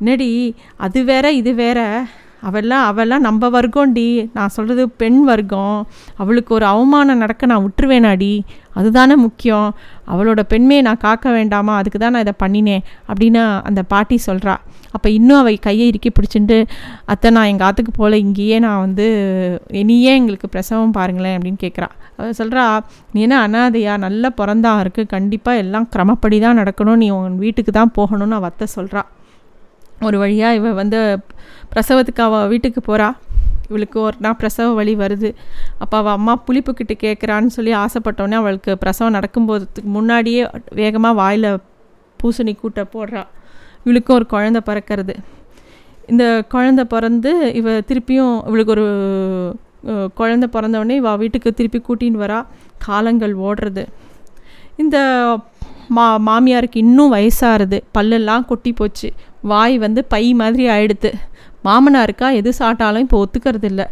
[0.00, 2.06] என்னடி அது வேற இது வேற.
[2.42, 4.28] அவெல்லாம் அவெல்லாம் நம்ம வர்க்கம்டி.
[4.32, 5.86] நான் சொல்கிறது பெண் வர்க்கம்.
[6.16, 8.40] அவளுக்கு ஒரு அவமானம் நடக்க நான் விட்டுருவேனாடி.
[8.74, 9.74] அதுதானே முக்கியம்.
[10.08, 11.76] அவளோட பெண்மையை நான் காக்க வேண்டாமா?
[11.76, 14.58] அதுக்கு தான் நான் இதை பண்ணினேன் அப்படின்னு அந்த பாட்டி சொல்கிறா
[14.92, 16.66] அப்போ இன்னும் அவை கையை இறுக்கி பிடிச்சிட்டு
[17.04, 19.06] அத்தை நான் எங்கள் ஆத்துக்கு போல் இங்கேயே நான் வந்து
[19.70, 21.88] இனியே எங்களுக்கு பிரசவம் பாருங்களேன் அப்படின்னு கேட்குறா
[22.20, 22.64] அவள் சொல்கிறா
[23.12, 23.94] நீ என்ன அனாதையா?
[24.06, 27.00] நல்ல பிறந்தா இருக்குது கண்டிப்பாக எல்லாம் கிரமப்படி தான் நடக்கணும்.
[27.02, 29.02] நீ உன் வீட்டுக்கு தான் போகணும்னு அவத்த சொல்கிறா
[30.08, 30.98] ஒரு வழியாக இவள் வந்து
[31.72, 33.08] பிரசவத்துக்கு அவள் வீட்டுக்கு போகிறா
[33.70, 35.28] இவளுக்கு ஒரு நாள் பிரசவ வழி வருது.
[35.82, 40.44] அப்போ அவள் அம்மா புளிப்புக்கிட்டு கேட்குறான்னு சொல்லி ஆசைப்பட்டோன்னே அவளுக்கு பிரசவம் நடக்கும்போதுக்கு முன்னாடியே
[40.80, 41.50] வேகமாக வாயில்
[42.20, 43.22] பூசணி கூட்ட போடுறா.
[43.84, 45.14] இவளுக்கும் ஒரு குழந்த பிறக்கிறது.
[46.12, 48.86] இந்த குழந்த பிறந்து இவ திருப்பியும் இவளுக்கு ஒரு
[50.18, 52.40] குழந்த பிறந்தவொடனே வா வீட்டுக்கு திருப்பி கூட்டின்னு வரா.
[52.86, 53.84] காலங்கள் ஓடுறது.
[54.82, 54.96] இந்த
[55.96, 59.08] மா மாமியாருக்கு இன்னும் வயசாகுது பல்லெல்லாம் கொட்டி போச்சு.
[59.52, 61.10] வாய் வந்து பை மாதிரி ஆயிடுது.
[61.66, 63.86] மாமனாருக்கா எது சாப்பிட்டாலும் இப்போ ஒத்துக்கிறது இல்லை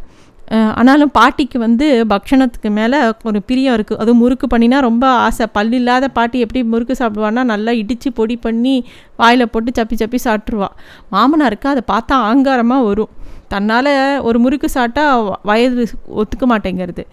[0.81, 2.99] ஆனாலும் பாட்டிக்கு வந்து பக்ஷணத்துக்கு மேலே
[3.29, 5.47] ஒரு பிரியம் இருக்குது அதுவும் முறுக்கு பண்ணினா ரொம்ப ஆசை.
[5.57, 8.75] பல் இல்லாத பாட்டி எப்படி முறுக்கு சாப்பிடுவான்னா நல்லா இடித்து பொடி பண்ணி
[9.21, 10.69] வாயில் போட்டு சப்பி சப்பி சாப்பிட்ருவா
[11.15, 13.13] மாமனாருக்கு அதை பார்த்தா ஆங்காரமாக வரும்.
[13.53, 13.93] தன்னால்
[14.29, 15.05] ஒரு முறுக்கு சாப்பிட்டா
[15.51, 15.85] வயது
[16.21, 17.05] ஒத்துக்க மாட்டேங்கிறது.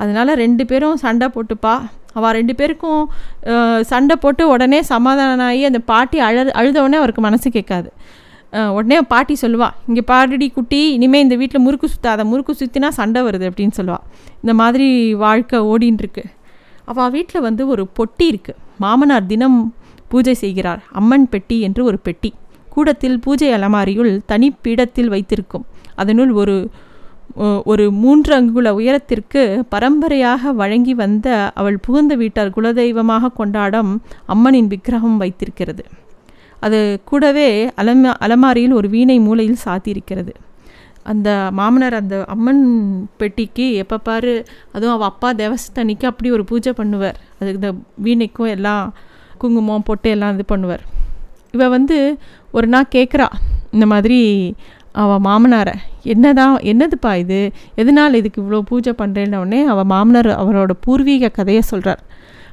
[0.00, 1.74] அதனால் ரெண்டு பேரும் சண்டை போட்டுப்பா.
[2.18, 3.02] அவள் ரெண்டு பேருக்கும்
[3.92, 7.88] சண்டை போட்டு உடனே சமாதானம் ஆகி அந்த பாட்டி அழு அழுதவுடனே அவருக்கு மனசு கேட்காது.
[8.76, 13.46] உடனே பாட்டி சொல்லுவா இங்கே பாரடி குட்டி இனிமேல் இந்த வீட்டில் முறுக்கு சுற்றாத முறுக்கு சுற்றினா சண்டை வருது
[13.50, 14.04] அப்படின்னு சொல்லுவாள்
[14.42, 14.88] இந்த மாதிரி
[15.24, 16.24] வாழ்க்கை ஓடின்ட்டுருக்கு
[16.92, 19.58] அவள் வீட்டில் வந்து ஒரு பொட்டி இருக்குது மாமனார் தினம்
[20.12, 20.80] பூஜை செய்கிறார்.
[21.00, 22.30] அம்மன் பெட்டி என்று ஒரு பெட்டி.
[22.74, 25.64] கூடத்தில் பூஜை அலமாரியுள் தனி பீடத்தில் வைத்திருக்கும்.
[26.02, 26.56] அதனுள் ஒரு
[27.72, 31.28] ஒரு மூன்று அங்குல உயரத்திற்கு பரம்பரையாக வழங்கி வந்த
[31.60, 33.90] அவள் புகுந்த வீட்டார் குலதெய்வமாக கொண்டாடம்
[34.32, 35.84] அம்மனின் விக்கிரகம் வைத்திருக்கிறது.
[36.66, 36.78] அது
[37.10, 37.48] கூடவே
[37.80, 40.34] அலமா அலமாரியில் ஒரு வீணை மூலையில் சாத்தியிருக்கிறது.
[41.12, 41.28] அந்த
[41.58, 42.62] மாமனார் அந்த அம்மன்
[43.20, 44.34] பெட்டிக்கு எப்போ பாரு
[44.74, 47.18] அதுவும் அவள் அப்பா தேவஸ்தனிக்கு அப்படி ஒரு பூஜை பண்ணுவார்.
[47.38, 47.72] அதுக்கு இந்த
[48.06, 48.84] வீணைக்கும் எல்லாம்
[49.42, 50.84] குங்குமம் பொட்டு எல்லாம் இது பண்ணுவார்.
[51.56, 51.98] இவ வந்து
[52.56, 53.28] ஒரு நாள் கேட்குறா
[53.74, 54.20] இந்த மாதிரி
[54.94, 55.74] அவள் மாமனாரை
[56.12, 57.38] என்னதான் என்னதுப்பா இது?
[57.74, 62.02] எதனால் இதுக்கு இவ்வளோ பூஜை பண்ணுறேன்ன உடனே அவள் மாமனார் அவரோட பூர்வீக கதையை சொல்கிறார்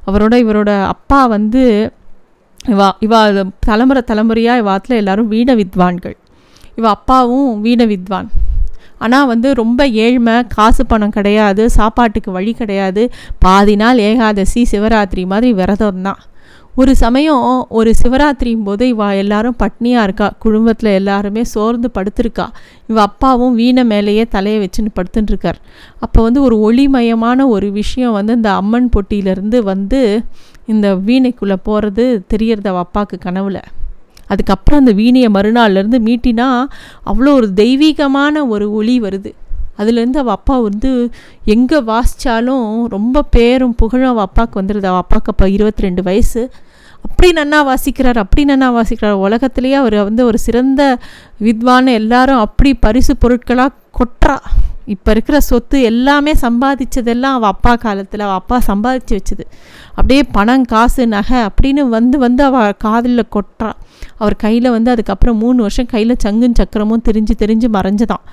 [0.08, 1.64] அவரோட இவரோட அப்பா வந்து
[2.74, 3.20] இவா இவா
[3.68, 6.16] தலைமுறை தலைமுறையாக இவாத்தில் எல்லாரும் வீண வித்வான்கள்.
[6.76, 8.28] இவ அப்பாவும் வீண வித்வான்.
[8.98, 13.04] ஆனால் வந்து ரொம்ப ஏழ்மை காசு பணம் கிடையாது சாப்பாட்டுக்கு வழி கிடையாது.
[13.40, 16.20] பாதி நாள் ஏகாதசி சிவராத்திரி மாதிரி விரதம் தான்
[16.76, 20.34] ஒரு சமயம் ஒரு சிவராத்திரியும் போது இவள் எல்லாரும் பட்னியாக இருக்கா?
[20.40, 22.46] குடும்பத்தில் எல்லாருமே சோர்ந்து படுத்திருக்கா?
[22.88, 25.60] இவ அப்பாவும் வீணை மேலேயே தலையை வச்சுன்னு படுத்துட்டுருக்கார்
[26.00, 30.22] அப்போ வந்து ஒரு ஒளிமயமான ஒரு விஷயம் வந்து இந்த அம்மன் பொட்டியிலேருந்து வந்து
[30.66, 33.62] இந்த வீணைக்குள்ளே போகிறது தெரியறது அவள் அப்பாவுக்கு கனவுல.
[34.28, 36.64] அதுக்கப்புறம் அந்த வீணையை மறுநாள்லேருந்து மீட்டினா
[37.06, 39.32] அவ்வளோ ஒரு தெய்வீகமான ஒரு ஒளி வருது.
[39.78, 41.10] அதுலேருந்து அவள் அப்பா வந்து
[41.46, 44.86] எங்கே வாசித்தாலும் ரொம்ப பேரும் புகழும் அவள் அப்பாவுக்கு வந்துடுது.
[44.86, 46.52] அவள் அப்பாவுக்கு அப்போ இருபத்தி ரெண்டு வயசு.
[47.06, 49.22] அப்படி நன்னா வாசிக்கிறார் அப்படி நன்னா வாசிக்கிறார்.
[49.28, 50.98] உலகத்துலேயே அவர் வந்து ஒரு சிறந்த
[51.42, 51.86] வித்வான.
[51.86, 54.38] எல்லாரும் அப்படி பரிசு பொருட்களாக கொட்டுறா.
[54.86, 59.46] இப்போ இருக்கிற சொத்து எல்லாமே சம்பாதிச்சதெல்லாம் அவள் அப்பா காலத்தில் அவள் அப்பா சம்பாதிச்சு வச்சுது.
[59.90, 63.72] அப்படியே பணம் காசு நகை அப்படின்னு வந்து வந்து அவள் காதலில் கொட்டுறா.
[64.18, 68.24] அவர் கையில் வந்து அதுக்கப்புறம் மூணு வருஷம் கையில் சங்கும் சக்கரமும் தெரிஞ்சு தெரிஞ்சு மறைஞ்சுதான்.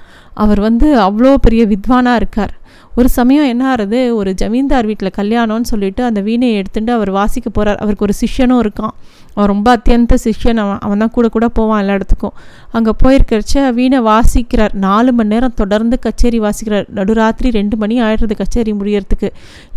[0.45, 2.55] அவர் வந்து அவ்வளோ பெரிய வித்வானாக இருக்கார்.
[2.99, 7.79] ஒரு சமயம் என்ன ஆறுது ஒரு ஜமீன்தார் வீட்டில் கல்யாணம்னு சொல்லிட்டு அந்த வீணையை எடுத்துகிட்டு அவர் வாசிக்க போகிறார்
[7.83, 8.95] அவருக்கு ஒரு சிஷ்யனும் இருக்கான்.
[9.35, 10.61] அவன் ரொம்ப அத்தியந்த சிஷ்யன்.
[10.63, 12.35] அவன் அவன் தான் கூட கூட போவான் எல்லா இடத்துக்கும்.
[12.77, 14.75] அங்கே போயிருக்கிறச்ச வீணை வாசிக்கிறார்.
[14.87, 16.89] நாலு மணி நேரம் தொடர்ந்து கச்சேரி வாசிக்கிறார்.
[16.99, 19.31] நடுராத்திரி ரெண்டு மணி ஆயிடுறது கச்சேரி முடியறதுக்கு.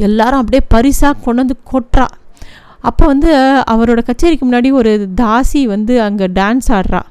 [0.10, 2.08] எல்லாரும் அப்படியே பரிசாக கொண்டு வந்து கொட்டுறா.
[2.90, 3.32] அப்போ வந்து
[3.74, 4.92] அவரோட கச்சேரிக்கு முன்னாடி ஒரு
[5.22, 7.02] தாசி வந்து அங்கே டான்ஸ் ஆடுறா.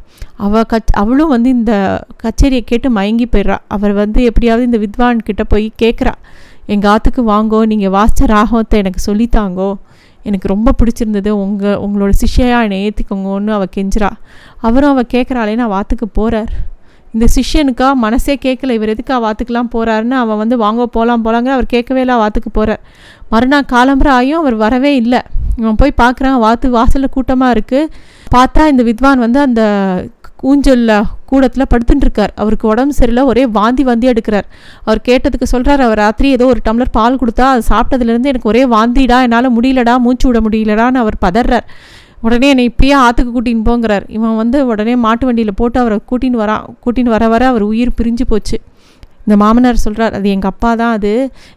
[0.47, 1.75] அவள் கச் அவளும் வந்து இந்த
[2.23, 3.59] கச்சேரியை கேட்டு மயங்கி போயிடுறா.
[3.75, 6.15] அவர் வந்து எப்படியாவது இந்த வித்வான் கிட்ட போய் கேட்குறா
[6.75, 9.71] எங்கள் ஆற்றுக்கு வாங்கோ நீங்கள் வாசித்த ராகத்தை எனக்கு சொல்லித்தாங்கோ.
[10.29, 11.31] எனக்கு ரொம்ப பிடிச்சிருந்தது.
[11.45, 14.11] உங்கள் உங்களோட சிஷ்யா என்னை ஏற்றிக்கோங்கன்னு அவள் கெஞ்சிரா
[14.67, 16.53] அவரும் அவள் கேட்குறாளே நான் வாத்துக்கு போகிறார்
[17.15, 22.03] இந்த சிஷ்யனுக்கா மனசே கேட்கல இவர் எதுக்கு வாத்துக்கெலாம் போகிறாருன்னு அவன் வந்து வாங்க போகலாம் போகலாங்க அவர் கேட்கவே
[22.05, 22.83] இல்லை வாத்துக்கு போகிறார்
[23.33, 25.21] மறுநாள் காலம்பரம் ஆகியும் அவர் வரவே இல்லை.
[25.57, 27.91] இவன் போய் பார்க்குறான் வாத்து வாசலில் கூட்டமாக இருக்குது
[28.37, 29.63] பார்த்தா இந்த வித்வான் வந்து அந்த
[30.43, 34.47] ஊஞ்சலில் கூடத்தில் படுத்துட்டுருக்கார் அவருக்கு உடம்பு சரியில்லை ஒரே வாந்தி வாந்தி எடுக்கிறார்.
[34.85, 39.19] அவர் கேட்டதுக்கு சொல்கிறார் அவர் ராத்திரி ஏதோ ஒரு டம்ளர் பால் கொடுத்தா அது சாப்பிட்டதுலேருந்து எனக்கு ஒரே வாந்திடா
[39.27, 41.67] என்னால் முடியலடா மூச்சு விட முடியலடான்னு அவர் பதறார்.
[42.21, 44.05] உடனே என்னை இப்பயே ஆற்றுக்கு கூட்டின்னு போங்கிறார்.
[44.09, 48.23] இவன் வந்து உடனே மாட்டு வண்டியில் போட்டு அவரை கூட்டின்னு வரான் கூட்டின்னு வர வர அவர் உயிர் பிரிஞ்சு
[48.29, 48.59] போச்சு.
[49.25, 51.13] இந்த மாமனார் சொல்கிறார் அது எங்கள் அப்பா தான் அது.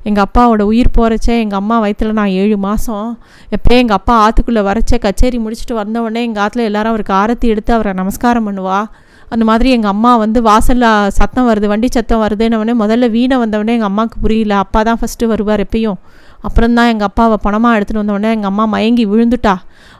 [0.09, 3.09] எங்கள் அப்பாவோட உயிர் போகிறச்சே எங்கள் அம்மா வயிற்றில் நான் ஏழு மாதம்
[3.55, 7.93] எப்போயே எங்கள் அப்பா ஆற்றுக்குள்ளே வரச்சே கச்சேரி முடிச்சுட்டு வந்தவுடனே எங்கள் ஆற்றுல எல்லாரும் அவருக்கு ஆரத்தி எடுத்து அவரை
[8.01, 8.79] நமஸ்காரம் பண்ணுவா.
[9.33, 13.91] அந்த மாதிரி எங்கள் அம்மா வந்து வாசலில் சத்தம் வருது வண்டி சத்தம் வருதுன்னு முதல்ல வீணை வந்தவொடனே எங்கள்
[13.91, 14.53] அம்மாவுக்கு புரியல.
[14.63, 15.99] அப்பா தான் ஃபஸ்ட்டு வருவார் எப்பயும்.
[16.47, 19.55] அப்புறம் தான் எங்கள் அப்பாவை பணமாக எடுத்துகிட்டு வந்தவொடனே எங்கள் அம்மா மயங்கி விழுந்துட்டா.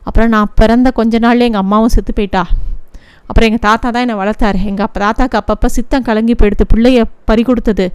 [0.08, 2.44] அப்புறம் நான் பிறந்த கொஞ்ச நாள்லேயே எங்கள் அம்மாவும் செத்து போயிட்டா.
[3.28, 4.60] அப்புறம் எங்கள் தாத்தா தான் என்னை வளர்த்தாரு.
[4.70, 7.86] எங்கள் அப்போ தாத்தாக்கு அப்பப்போ சித்தம் கலங்கி போயிடுத்து பிள்ளைய பறி கொடுத்தது.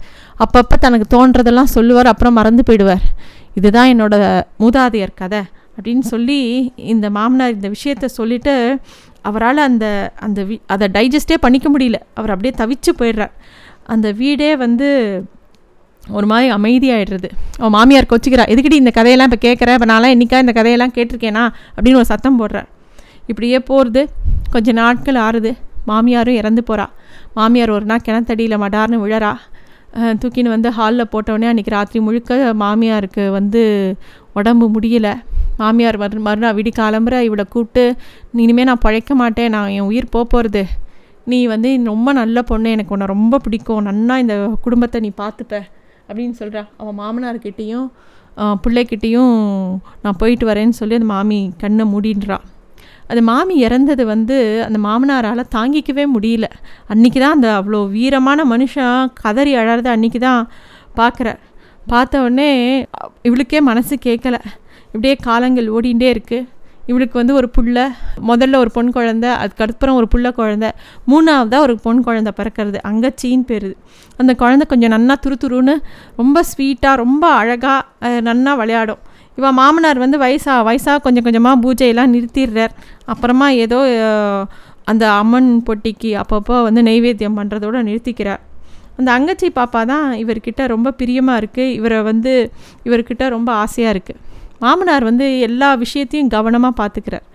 [0.43, 3.05] அப்பப்போ தனக்கு தோன்றதெல்லாம் சொல்லுவார் அப்புறம் மறந்து போயிடுவார்.
[3.59, 4.15] இதுதான் என்னோட
[4.63, 5.41] மூதாதையர் கதை
[5.77, 6.39] அப்படின்னு சொல்லி
[6.93, 8.53] இந்த மாமனார் இந்த விஷயத்த சொல்லிவிட்டு
[9.29, 9.85] அவரால் அந்த
[10.25, 11.97] அந்த வி அதை டைஜஸ்டே பண்ணிக்க முடியல.
[12.19, 13.33] அவர் அப்படியே தவிச்சு போயிடுறார்.
[13.93, 14.87] அந்த வீடே வந்து
[16.17, 18.45] ஒரு மாதிரி அமைதியாகிடுறது அவன் மாமியார் கொச்சிக்கிறா.
[18.53, 19.73] எதுக்கடி இந்த கதையெல்லாம் இப்போ கேட்குற?
[19.77, 21.43] இப்போ நான்லாம் இன்றைக்கா இந்த கதையெல்லாம் கேட்டிருக்கேனா?
[21.75, 22.69] அப்படின்னு ஒரு சத்தம் போடுறார்.
[23.31, 24.01] இப்படியே போகிறது
[24.53, 25.51] கொஞ்சம் நாட்கள் ஆறுது.
[25.89, 26.85] மாமியாரும் இறந்து போகிறா
[27.37, 29.31] மாமியார் ஒரு நாள் கிணத்தடியில் மடார்னு விழறா.
[30.21, 33.61] தூக்கின்னு வந்து ஹாலில் போட்டவுடனே அன்றைக்கி ராத்திரி முழுக்க மாமியாருக்கு வந்து
[34.39, 35.13] உடம்பு முடியலை.
[35.61, 37.83] மாமியார் மறு மறுநாள் விடி காலம்புற இவளை கூப்பிட்டு
[38.43, 39.51] இனிமேல் நான் பழைக்க மாட்டேன்.
[39.55, 40.63] நான் என் உயிர் போக போகிறது
[41.31, 42.69] நீ வந்து ரொம்ப நல்ல பொண்ணு.
[42.75, 43.81] எனக்கு உன்னை ரொம்ப பிடிக்கும்.
[43.89, 44.35] நன்னா இந்த
[44.65, 45.55] குடும்பத்தை நீ பார்த்துப்ப
[46.09, 47.89] அப்படின்னு சொல்கிறா அவன் மாமனார்கிட்டேயும்
[48.63, 49.35] பிள்ளைக்கிட்டேயும்
[50.03, 52.39] நான் போயிட்டு வரேன்னு சொல்லி அந்த மாமி கண்ணை மூடின்றா.
[53.09, 56.47] அது மாமி இறந்தது வந்து அந்த மாமனாரால் தாங்கிக்கவே முடியல.
[56.93, 60.41] அன்றைக்கி தான் அந்த அவ்வளோ வீரமான மனுஷன் கதறி அழறத அன்றைக்கி தான்
[60.99, 61.29] பார்க்குற
[61.91, 62.51] பார்த்த உடனே
[63.27, 64.37] இவளுக்கே மனசு கேட்கல
[64.93, 66.47] இப்படியே காலங்கள் ஓடிகிட்டே இருக்குது
[66.89, 67.77] இவளுக்கு வந்து ஒரு புள்ள
[68.29, 70.67] முதல்ல ஒரு பொன் குழந்த அதுக்கப்புறம் ஒரு புள்ள குழந்த
[71.11, 73.75] மூணாவதாக ஒரு பொன் குழந்த பிறக்கிறது அங்கச்சின்னு பேருது.
[74.17, 75.75] அந்த குழந்த கொஞ்சம் நன்னா துரு துருன்னு
[76.15, 79.01] ரொம்ப ஸ்வீட்டாக ரொம்ப அழகாக நன்னா விளையாடும்.
[79.39, 82.73] இவன் மாமனார் வந்து வயசாக வயசாக கொஞ்சம் கொஞ்சமாக பூஜையெல்லாம் நிறுத்திடுறார்.
[83.13, 83.79] அப்புறமா ஏதோ
[84.91, 88.41] அந்த அம்மன் பொட்டிக்கு அப்பப்போ வந்து நெய்வேத்தியம் பண்ணுறதோடு நிறுத்திக்கிறார்.
[88.99, 92.31] அந்த அங்கச்சி பாப்பா தான் இவர்கிட்ட ரொம்ப பிரியமாக இருக்குது இவரை வந்து
[92.87, 94.19] இவர்கிட்ட ரொம்ப ஆசையாக இருக்குது
[94.63, 97.25] மாமனார் வந்து எல்லா விஷயத்தையும் கவனமாக பார்த்துக்கிறார்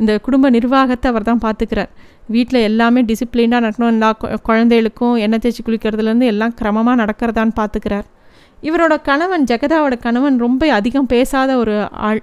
[0.00, 1.90] இந்த குடும்ப நிர்வாகத்தை அவர் தான் பார்த்துக்கிறார்
[2.34, 3.92] வீட்டில் எல்லாமே டிசிப்ளினாக நடக்கணும்.
[3.94, 4.10] எல்லா
[4.48, 8.06] குழந்தைகளுக்கும் எண்ணெய் தேய்ச்சி குளிக்கிறதுலேருந்து எல்லாம் கிரமமாக நடக்கிறதான்னு பார்த்துக்கிறார்
[8.68, 11.74] இவரோட கணவன் ஜெகதாவோட கணவன் ரொம்ப அதிகம் பேசாத ஒரு
[12.08, 12.20] ஆள்.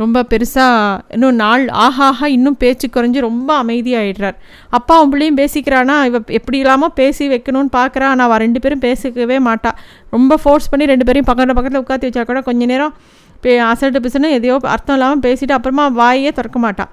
[0.00, 4.36] ரொம்ப பெருசாக இன்னும் நாள் ஆஹாஹா இன்னும் பேச்சு குறைஞ்சி ரொம்ப அமைதியாகிடுறார்
[4.76, 5.96] அப்பா பிள்ளையும் பேசிக்கிறானா?
[6.08, 9.70] இவ எப்படி இல்லாமல் பேசி வைக்கணும்னு பார்க்குறா ஆனால் அவள் ரெண்டு பேரும் பேசிக்கவே மாட்டா.
[10.16, 12.94] ரொம்ப ஃபோர்ஸ் பண்ணி ரெண்டு பேரையும் பக்கத்தில் பக்கத்தில் உட்காந்து வச்சா கூட கொஞ்ச நேரம்
[13.44, 16.92] பே அசட்டு பிசுன்னு எதையோ அர்த்தம் இல்லாமல் பேசிட்டு அப்புறமா வாயே திறக்க மாட்டாள்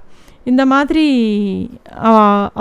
[0.51, 1.05] இந்த மாதிரி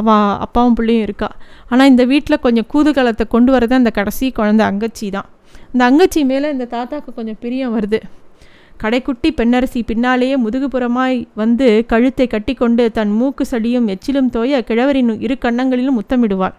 [0.00, 0.08] அவ
[0.46, 1.28] அப்பாவும் பிள்ளையும் இருக்கா.
[1.72, 5.28] ஆனால் இந்த வீட்டில் கொஞ்சம் கூதுகலத்தை கொண்டு வரது அந்த கடைசி குழந்தை அங்கச்சி தான்
[5.72, 8.00] இந்த அங்கச்சி மேலே இந்த தாத்தாவுக்கு கொஞ்சம் பிரியம் வருது.
[8.82, 15.98] கடைக்குட்டி பெண்ணரசி பின்னாலேயே முதுகுப்புறமாய் வந்து கழுத்தை கட்டிக்கொண்டு தன் மூக்கு சடியும் எச்சிலும் தோய கிழவரின் இரு கன்னங்களிலும்
[16.00, 16.56] முத்தமிடுவாள்.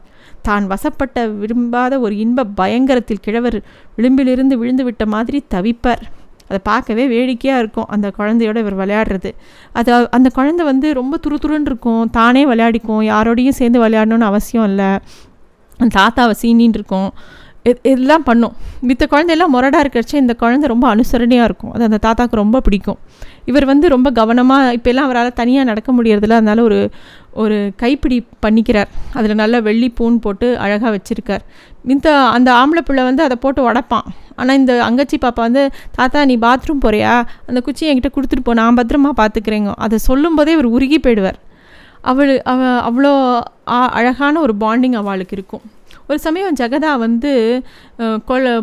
[0.47, 3.57] தான் வசப்பட்ட விரும்பாத ஒரு இன்ப பயங்கரத்தில் கிழவர்
[3.95, 6.03] விளிம்பிலிருந்து விழுந்து விட்ட மாதிரி தவிப்பார்.
[6.47, 9.29] அதை பார்க்கவே வேடிக்கையாக இருக்கும் அந்த குழந்தையோட இவர் விளையாடுறது.
[9.79, 12.09] அது அந்த குழந்தை வந்து ரொம்ப துரு துருன்னு இருக்கும்.
[12.09, 13.03] தானே விளையாடிக்கும்.
[13.11, 14.89] யாரோடையும் சேர்ந்து விளையாடணும்னு அவசியம் இல்லை.
[15.97, 17.11] தாத்தாவை சீனின்னு இருக்கும்.
[17.69, 18.53] இதெல்லாம் பண்ணும்.
[18.89, 21.73] மித்த குழந்தையெல்லாம் முரடாக இருக்கிறச்சு இந்த குழந்தை ரொம்ப அனுசரணையாக இருக்கும்.
[21.75, 22.99] அது அந்த தாத்தாவுக்கு ரொம்ப பிடிக்கும்.
[23.49, 26.39] இவர் வந்து ரொம்ப கவனமாக இப்போல்லாம் அவரால் தனியாக நடக்க முடியறதில்ல.
[26.41, 26.79] அதனால் ஒரு
[27.41, 28.89] ஒரு கைப்பிடி பண்ணிக்கிறார்.
[29.17, 31.43] அதில் நல்லா வெள்ளி பூன் போட்டு அழகாக வச்சுருக்கார்.
[31.89, 34.07] மித்த அந்த ஆம்பளை பிள்ளை வந்து அதை போட்டு உடப்பான்.
[34.39, 35.63] ஆனால் இந்த அங்கச்சி பாப்பா வந்து
[35.97, 37.13] தாத்தா நீ பாத்ரூம் போறியா?
[37.49, 38.55] அந்த குச்சி என்கிட்ட கொடுத்துட்டு போ.
[38.61, 41.39] நான் பத்திரமா பார்த்துக்கிறேங்க அதை சொல்லும்போதே இவர் உருகி போயிடுவார்.
[42.11, 43.13] அவள் அவ அவ்வளோ
[43.99, 45.63] அழகான ஒரு பாண்டிங் அவளுக்கு இருக்கும்.
[46.11, 47.33] ஒரு சமயம் ஜெகதா வந்து
[48.29, 48.53] கொல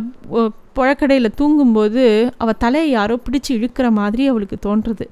[0.76, 2.02] புழக்கடையில் தூங்கும்போது
[2.42, 5.06] அவள் தலையை யாரோ பிடிச்சி இழுக்கிற மாதிரி அவளுக்கு தோன்றுறது.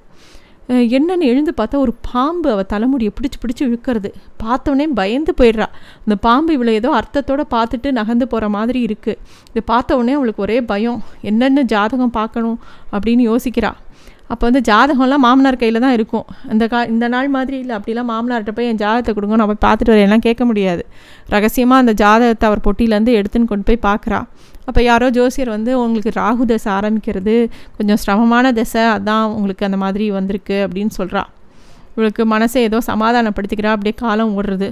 [0.97, 4.11] என்னென்னு எழுந்து பார்த்தா ஒரு பாம்பு அவள் தலைமுடியை பிடிச்சி பிடிச்சி இழுக்கிறது.
[4.43, 5.69] பார்த்தோன்னே பயந்து போயிடுறா.
[6.05, 9.19] அந்த பாம்பு இவ்வளோ ஏதோ அர்த்தத்தோடு பார்த்துட்டு நகர்ந்து போகிற மாதிரி இருக்குது
[9.53, 11.01] இது பார்த்த உடனே அவளுக்கு ஒரே பயம்.
[11.31, 12.59] என்னென்ன ஜாதகம் பார்க்கணும்
[12.95, 13.79] அப்படின்னு யோசிக்கிறாள்
[14.33, 16.27] அப்போ வந்து ஜாதகம்லாம் மாமனார் கையில் தான் இருக்கும்.
[16.53, 19.93] இந்த கா இந்த நாள் மாதிரி இல்லை அப்படிலாம் மாமனார்கிட்ட போய் என் ஜாதகத்தை கொடுங்க நான் போய் பார்த்துட்டு
[19.95, 20.83] வரையெல்லாம் கேட்க முடியாது.
[21.35, 24.21] ரகசியமாக அந்த ஜாதகத்தை அவர் பொட்டியிலேருந்து எடுத்துன்னு கொண்டு போய் பார்க்குறா.
[24.69, 27.37] அப்போ யாரோ ஜோசியர் வந்து உங்களுக்கு ராகு தசை ஆரம்பிக்கிறது
[27.77, 31.23] கொஞ்சம் சிரமமான தசை அதான் உங்களுக்கு அந்த மாதிரி வந்திருக்கு அப்படின்னு சொல்கிறா
[31.97, 34.71] இவளுக்கு மனசை ஏதோ சமாதானப்படுத்திக்கிறா அப்படியே காலம் ஓடுறது.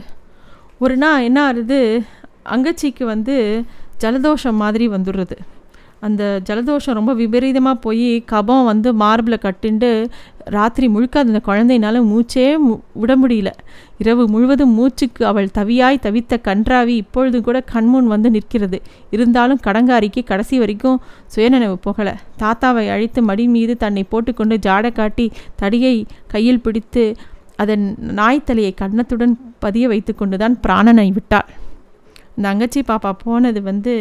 [0.84, 1.80] ஒரு நாள் என்ன ஆகுது
[2.54, 3.36] அங்கச்சிக்கு வந்து
[4.02, 5.36] ஜலதோஷம் மாதிரி வந்துடுறது.
[6.06, 9.88] அந்த ஜலதோஷம் ரொம்ப விபரீதமாக போய் கபம் வந்து மார்பில் கட்டுண்டு
[10.54, 12.46] ராத்திரி முழுக்க அந்த குழந்தையினால மூச்சே
[13.02, 13.50] விட முடியல.
[13.98, 18.78] இரவு முழுவதும் மூச்சுக்கு அவள் தவியாய் தவித்த கன்றாவி இப்பொழுது கூட கண்முன் வந்து நிற்கிறது.
[19.10, 25.26] இருந்தாலும் கடங்காரிக்கு கடைசி வரைக்கும் சுயநினைவு போகலை தாத்தாவை அழித்து மடி மீது தன்னை போட்டுக்கொண்டு ஜாட காட்டி
[25.62, 27.04] தடியை கையில் பிடித்து
[27.62, 27.86] அதன்
[28.20, 31.50] நாய்த்தலையை கன்னத்துடன் பதிய வைத்து கொண்டுதான் பிராணனை விட்டாள்.
[32.36, 33.94] இந்த அங்கச்சி பாப்பா போனது வந்து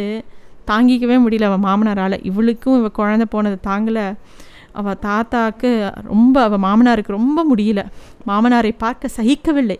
[0.66, 2.16] தாங்கிக்கவே முடியல அவள் மாமனாரால்.
[2.22, 4.06] இவளுக்கும் இவள் குழந்த போனது தாங்கலை.
[4.72, 5.70] அவள் தாத்தாவுக்கு
[6.12, 7.80] ரொம்ப அவள் மாமனாருக்கு ரொம்ப முடியல.
[8.26, 9.78] மாமனாரை பார்க்க சகிக்கவில்லை.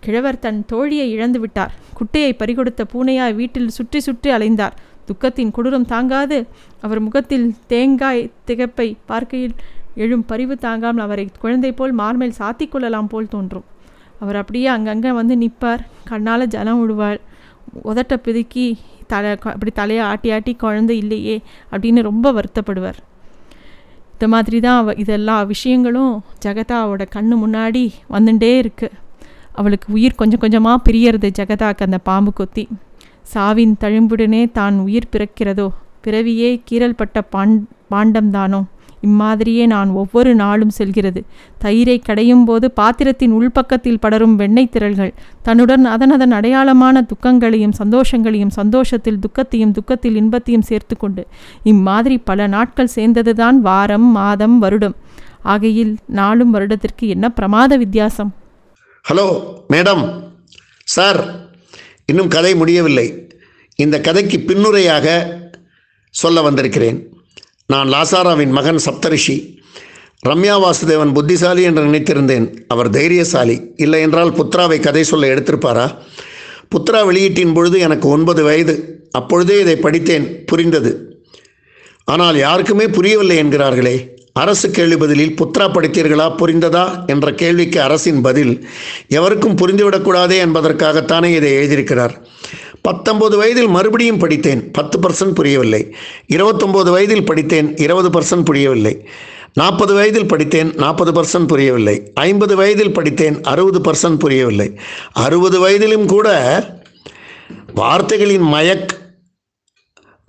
[0.00, 1.72] கிழவர் தன் தோழியை இழந்து விட்டார்.
[1.98, 4.74] குட்டையை பறிகொடுத்த பூனையாய் வீட்டில் சுற்றி சுற்றி அலைந்தார்.
[5.08, 6.38] துக்கத்தின் கொடூரம் தாங்காது.
[6.80, 9.56] அவர் முகத்தில் தேங்காய் திகப்பை பார்க்கையில்
[9.94, 13.66] எழும் பரிவு தாங்காமல் அவரை குழந்தை போல் மார்மேல் சாத்திக்கொள்ளலாம் போல் தோன்றும்.
[14.22, 15.82] அவர் அப்படியே அங்கங்கே வந்து நிற்பார்.
[16.10, 17.20] கண்ணால் ஜலம் விடுவாள்
[17.82, 18.66] உதட்ட பிதுக்கி
[19.06, 23.00] தலை அப்படி தலையை ஆட்டி ஆட்டி குழந்தை இல்லையே அப்படின்னு ரொம்ப வருத்தப்படுவார்.
[24.12, 28.96] இந்த மாதிரி தான் அவ இதெல்லா விஷயங்களும் ஜெகதாவோட கண்ணு முன்னாடி வந்துட்டே இருக்குது
[29.52, 32.68] அவளுக்கு உயிர் கொஞ்சம் கொஞ்சமாக பிரியறது ஜெகதாக்கு அந்த பாம்பு கொத்தி.
[33.32, 35.68] சாவின் தழும்புடனே தான் உயிர் பிறக்கிறதோ
[36.04, 38.60] பிறவியே கீரல்பட்ட பாண் பாண்டம்தானோ
[39.06, 41.20] இம்மாதிரியே நான் ஒவ்வொரு நாளும் செல்கிறது.
[41.64, 45.12] தயிரை கடையும் போது பாத்திரத்தின் உள்பக்கத்தில் படரும் வெண்ணெய் திரள்கள்.
[45.42, 51.26] தன்னுடன் அதன் அதன் அடையாளமான துக்கங்களையும் சந்தோஷங்களையும் சந்தோஷத்தில் துக்கத்தையும் துக்கத்தில் இன்பத்தையும் சேர்த்து கொண்டு
[51.62, 54.96] இம்மாதிரி பல நாட்கள் சேர்ந்ததுதான் வாரம் மாதம் வருடம்.
[55.42, 58.34] ஆகையில் நாளும் வருடத்திற்கு என்ன பிரமாத வித்தியாசம்?
[59.08, 59.26] Hello
[59.72, 60.04] madam.
[60.84, 61.20] சார்
[62.06, 63.06] இன்னும் கதை முடியவில்லை.
[63.78, 65.06] இந்த கதைக்கு பின்னுரையாக
[66.14, 66.98] சொல்ல வந்திருக்கிறேன்.
[67.66, 69.56] நான் லாசாராவின் மகன் சப்தரிஷி.
[70.26, 72.54] ரம்யா வாசுதேவன் புத்திசாலி என்று நினைத்திருந்தேன்.
[72.68, 73.60] அவர் தைரியசாலி.
[73.76, 75.94] இல்லை என்றால் புத்ராவை கதை சொல்ல எடுத்திருப்பாரா?
[76.68, 79.08] புத்ரா வெளியீட்டின் பொழுது எனக்கு ஒன்பது வயது.
[79.10, 80.44] அப்பொழுதே இதை படித்தேன்.
[80.44, 81.22] புரிந்தது.
[82.04, 84.08] ஆனால் யாருக்குமே புரியவில்லை என்கிறார்களே.
[84.32, 86.34] அரசு கேள்வி பதிலில் புத்ரா படித்தீர்களா?
[86.38, 87.06] புரிந்ததா?
[87.06, 88.68] என்ற கேள்விக்கு அரசின் பதில்
[89.08, 92.24] எவருக்கும் புரிந்துவிடக்கூடாதே என்பதற்காகத்தானே இதை எழுதியிருக்கிறார்.
[92.88, 94.70] பத்தொன்பது வயதில் மறுபடியும் படித்தேன்.
[94.70, 95.94] பத்து பர்சன்ட் புரியவில்லை.
[96.32, 97.76] இருபத்தொம்போது வயதில் படித்தேன்.
[97.76, 99.08] இருபது பர்சன்ட் புரியவில்லை.
[99.54, 100.74] நாற்பது வயதில் படித்தேன்.
[100.74, 102.10] நாற்பது பர்சன்ட் புரியவில்லை.
[102.14, 103.42] ஐம்பது வயதில் படித்தேன்.
[103.42, 104.78] அறுபது பர்சன்ட் புரியவில்லை.
[105.12, 106.28] அறுபது வயதிலும் கூட
[107.74, 108.86] வார்த்தைகளின் மயக்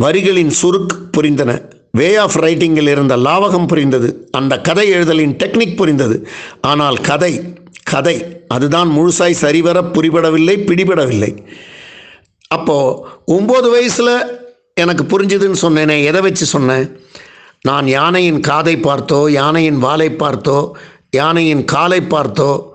[0.04, 1.62] வரிகளின் சுருக் புரிந்தன.
[1.92, 4.28] வே ஆஃப் ரைட்டிங்கில் இருந்த லாவகம் புரிந்தது.
[4.32, 6.28] அந்த கதை எழுதலின் டெக்னிக் புரிந்தது.
[6.62, 7.42] ஆனால் கதை
[7.84, 11.32] கதை அதுதான் முழுசாய் சரிவர புரிபடவில்லை பிடிபடவில்லை.
[12.48, 14.42] அப்போது ஒம்பது வயசில்
[14.74, 17.00] எனக்கு புரிஞ்சுதுன்னு சொன்னேனே எதை வச்சு சொன்னேன்?
[17.62, 20.72] நான் யானையின் காதை பார்த்தோ யானையின் வாலை பார்த்தோ
[21.12, 22.74] யானையின் காலை பார்த்தோ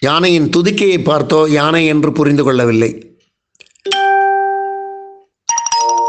[0.00, 3.06] யானையின் துதிக்கையை பார்த்தோ யானை என்று புரிந்து கொள்ளவில்லை.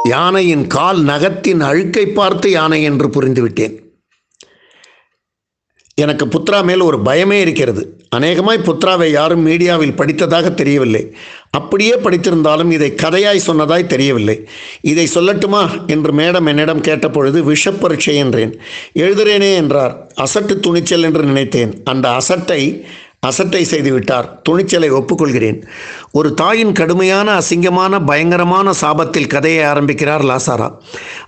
[0.10, 3.89] யானையின் கால் நகத்தின் அழுக்கை பார்த்து யானை என்று புரிந்துவிட்டேன்
[6.00, 7.84] எனக்கு புத்ரா மேல் ஒரு பயமே இருக்கிறது.
[8.10, 11.16] அநேகமாய் புத்ராவை யாரும் மீடியாவில் படித்ததாக தெரியவில்லை.
[11.52, 14.48] அப்படியே படித்திருந்தாலும் இதை கதையாய் சொன்னதாய் தெரியவில்லை.
[14.82, 15.88] இதை சொல்லட்டுமா?
[15.88, 18.60] என்று மேடம் என்னிடம் கேட்டபொழுது விஷப்பரீட்சை என்றேன்.
[18.94, 20.12] எழுதுறேனே என்றார்.
[20.16, 21.82] அசட்டு துணிச்சல் என்று நினைத்தேன்.
[21.84, 22.86] அந்த அசட்டை
[23.20, 25.62] அசட்டை செய்துவிட்டார் துணிச்சலை ஒப்புக்கொள்கிறேன்.
[26.12, 30.78] ஒரு தாயின் கடுமையான அசிங்கமான பயங்கரமான சாபத்தில் கதையை ஆரம்பிக்கிறார் லாசாரா.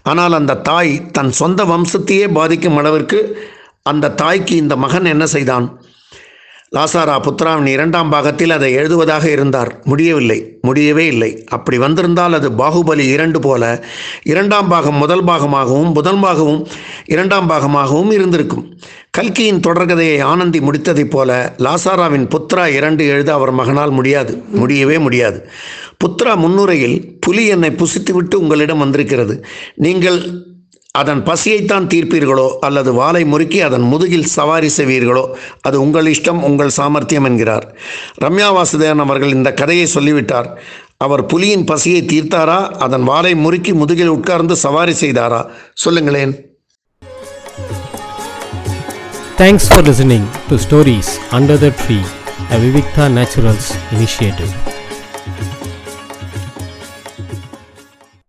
[0.04, 3.20] ஆனால் அந்த தாய் தன் சொந்த வம்சத்தையே பாதிக்கும் அளவிற்கு
[3.84, 5.82] அந்த தாய்க்கு இந்த மகன் என்ன செய்தான்?
[6.76, 9.82] லாசாரா புத்ராவின் இரண்டாம் பாகத்தில் அதை எழுதுவதாக இருந்தார்.
[9.84, 11.44] முடியவில்லை முடியவே இல்லை.
[11.48, 13.84] அப்படி வந்திருந்தால் அது பாகுபலி இரண்டு போல.
[14.24, 16.68] இரண்டாம் பாகம் முதல் பாகமாகவும் முதல் பாகமும்
[17.06, 18.80] இரண்டாம் பாகமாகவும் இருந்திருக்கும்.
[19.12, 24.44] கல்கியின் தொடர்கதையை ஆனந்தி முடித்ததைப் போல லாசாராவின் புத்ரா இரண்டு எழுத அவர் மகனால் முடியாது.
[24.52, 25.50] முடியவே முடியாது.
[25.98, 29.46] புத்ரா முன்னுரையில் புலி என்னை புசித்துவிட்டு உங்களிடம் வந்திருக்கிறது.
[29.76, 30.46] நீங்கள்
[31.00, 35.24] அதன் பசியைத்தான் தீர்ப்பீர்களோ அல்லது வாளை முறுக்கி அதன் முதுகில் சவாரி செய்வீர்களோ
[35.68, 37.66] அது உங்கள் இஷ்டம் உங்கள் சாமர்த்தியம் என்கிறார்.
[38.24, 40.50] ரம்யா வாசுதேவன் அவர்கள் இந்த கதையை சொல்லிவிட்டார்.
[41.06, 45.42] அவர் புலியின் பசியை தீர்த்தாரா அதன் வாளை முறுக்கி முதுகில் உட்கார்ந்து சவாரி செய்தாரா?
[45.86, 46.34] சொல்லுங்களேன்.
[49.42, 52.00] Thanks for listening to stories under the tree
[52.56, 54.54] a Vivikta Naturals initiative